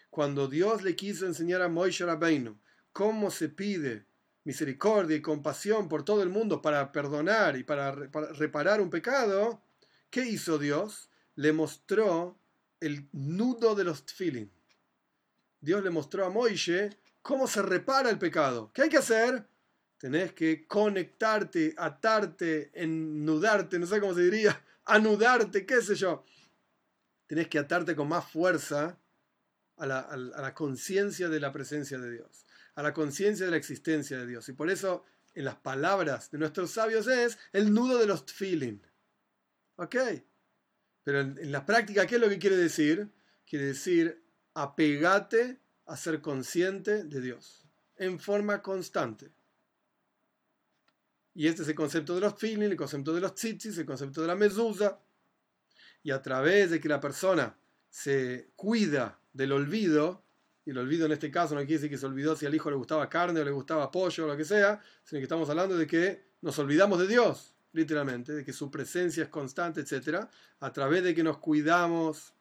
[0.10, 2.58] Cuando Dios le quiso enseñar a Moisés Rabbeinu
[2.92, 4.06] cómo se pide
[4.46, 9.62] misericordia y compasión por todo el mundo para perdonar y para, reparar un pecado,
[10.10, 11.10] ¿qué hizo Dios?
[11.36, 12.38] Le mostró
[12.80, 14.52] el nudo de los tfilin.
[15.60, 16.96] Dios le mostró a Moisés
[17.26, 18.72] ¿Cómo se repara el pecado?
[18.72, 19.48] ¿Qué hay que hacer?
[19.98, 26.24] Tenés que conectarte, atarte, ennudarte, no sé cómo se diría, anudarte, qué sé yo.
[27.26, 29.00] Tenés que atarte con más fuerza
[29.78, 32.46] a la, conciencia de la presencia de Dios,
[32.76, 34.48] a la conciencia de la existencia de Dios.
[34.50, 35.04] Y por eso
[35.34, 38.78] en las palabras de nuestros sabios es el nudo de los feeling.
[39.78, 39.96] ¿Ok?
[41.04, 43.10] Pero en, en la práctica, ¿qué es lo que quiere decir?
[43.48, 44.24] Quiere decir
[44.54, 47.66] apegate a ser consciente de Dios
[47.98, 49.32] en forma constante.
[51.34, 54.22] Y este es el concepto de los feeling, el concepto de los tzitzis, el concepto
[54.22, 55.00] de la mesusa.
[56.02, 57.58] Y a través de que la persona
[57.90, 60.24] se cuida del olvido,
[60.66, 62.70] y el olvido en este caso no quiere decir que se olvidó si al hijo
[62.70, 65.78] le gustaba carne o le gustaba pollo o lo que sea, sino que estamos hablando
[65.78, 70.26] de que nos olvidamos de Dios, literalmente, de que su presencia es constante, etc.
[70.60, 72.34] A través de que nos cuidamos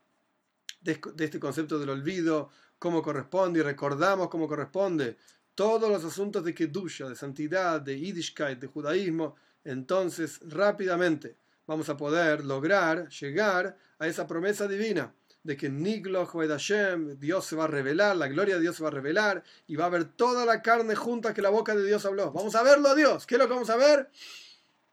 [0.81, 5.17] de, este concepto del olvido, cómo corresponde y recordamos cómo corresponde
[5.55, 11.97] todos los asuntos de Kedusha, de santidad, de Yiddishkeit, de judaísmo, entonces rápidamente vamos a
[11.97, 17.69] poder lograr llegar a esa promesa divina de que Nigloch Hashem, Dios se va a
[17.69, 20.63] revelar, la gloria de Dios se va a revelar y va a ver toda la
[20.63, 22.33] carne junta que la boca de Dios habló.
[22.33, 23.27] Vamos a verlo Dios.
[23.27, 24.09] ¿Qué es lo que vamos a ver?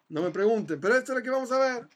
[0.09, 1.88] No me pregunten, pero esto es lo que vamos a ver.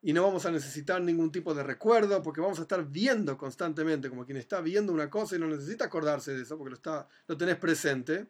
[0.00, 4.08] Y no vamos a necesitar ningún tipo de recuerdo porque vamos a estar viendo constantemente,
[4.08, 7.08] como quien está viendo una cosa y no necesita acordarse de eso porque lo, está,
[7.26, 8.28] lo tenés presente,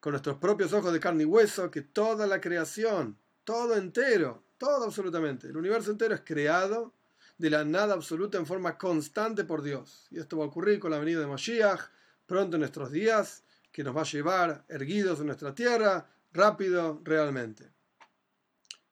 [0.00, 4.84] con nuestros propios ojos de carne y hueso, que toda la creación, todo entero, todo
[4.84, 6.94] absolutamente, el universo entero es creado
[7.38, 10.06] de la nada absoluta en forma constante por Dios.
[10.10, 11.80] Y esto va a ocurrir con la venida de Mashiach
[12.26, 17.70] pronto en nuestros días, que nos va a llevar erguidos en nuestra tierra, rápido realmente.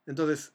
[0.06, 0.52] Entonces,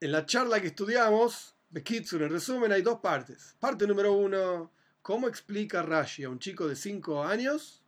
[0.00, 3.54] en la charla que estudiamos, Bekitsur, en resumen, hay dos partes.
[3.60, 4.72] Parte número uno,
[5.02, 7.84] ¿cómo explica Rashi a un chico de 5 años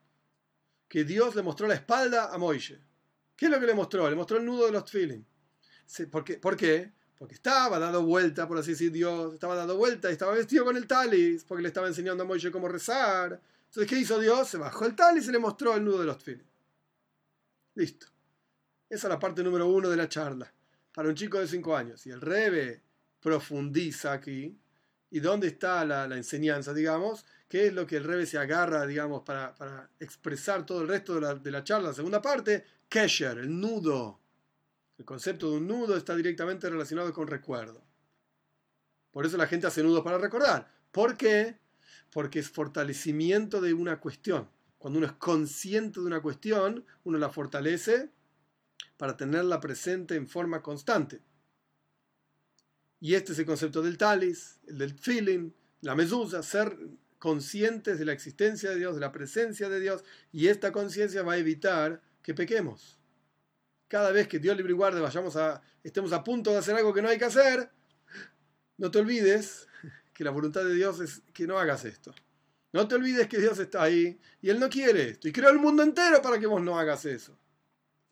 [0.88, 2.80] que Dios le mostró la espalda a Moishe?
[3.34, 4.08] ¿Qué es lo que le mostró?
[4.08, 5.26] Le mostró el nudo de los tefilin.
[6.10, 6.34] ¿Por qué?
[6.34, 6.92] ¿Por qué?
[7.18, 10.76] Porque estaba dando vuelta, por así decir, Dios estaba dando vuelta y estaba vestido con
[10.76, 13.40] el talis, porque le estaba enseñando a Moisés cómo rezar.
[13.66, 14.48] Entonces, ¿qué hizo Dios?
[14.48, 16.46] Se bajó el talis y le mostró el nudo de los tefilin.
[17.74, 18.06] Listo.
[18.88, 20.52] Esa es la parte número uno de la charla.
[20.92, 22.06] Para un chico de 5 años.
[22.06, 22.82] Y el Rebe
[23.20, 24.58] profundiza aquí.
[25.10, 27.24] ¿Y dónde está la, enseñanza, digamos?
[27.48, 31.20] ¿Qué es lo que el Rebe se agarra, digamos, para, expresar todo el resto de
[31.20, 31.88] la, de la charla?
[31.88, 34.22] La segunda parte, Kesher, el nudo
[35.02, 37.82] el concepto de un nudo está directamente relacionado con recuerdo.
[39.10, 40.72] Por eso la gente hace nudos para recordar.
[40.92, 41.58] ¿Por qué?
[42.12, 44.48] Porque es fortalecimiento de una cuestión.
[44.78, 48.10] Cuando uno es consciente de una cuestión, uno la fortalece
[49.02, 51.22] para tenerla presente en forma constante.
[53.00, 55.50] Y este es el concepto del talis, el del feeling,
[55.80, 56.78] la mesusa, ser
[57.18, 61.32] conscientes de la existencia de Dios, de la presencia de Dios, y esta conciencia va
[61.32, 63.00] a evitar que pequemos
[63.88, 66.94] cada vez que Dios libre y guarde vayamos a, estemos a punto de hacer algo
[66.94, 67.72] que no hay que hacer,
[68.76, 69.66] no te olvides
[70.14, 72.14] que la voluntad de Dios es que no hagas esto.
[72.72, 75.26] No te olvides que Dios está ahí y Él no quiere esto.
[75.26, 77.36] Y creó el mundo entero para que vos no hagas eso.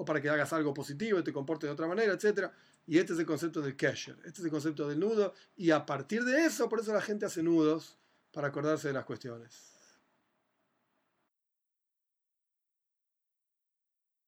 [0.01, 2.51] O para que hagas algo positivo y te comportes de otra manera, etc.
[2.87, 4.17] Y este es el concepto del kesher.
[4.25, 5.35] Este es el concepto del nudo.
[5.57, 7.99] Y a partir de eso, por eso la gente hace nudos
[8.33, 9.70] para acordarse de las cuestiones.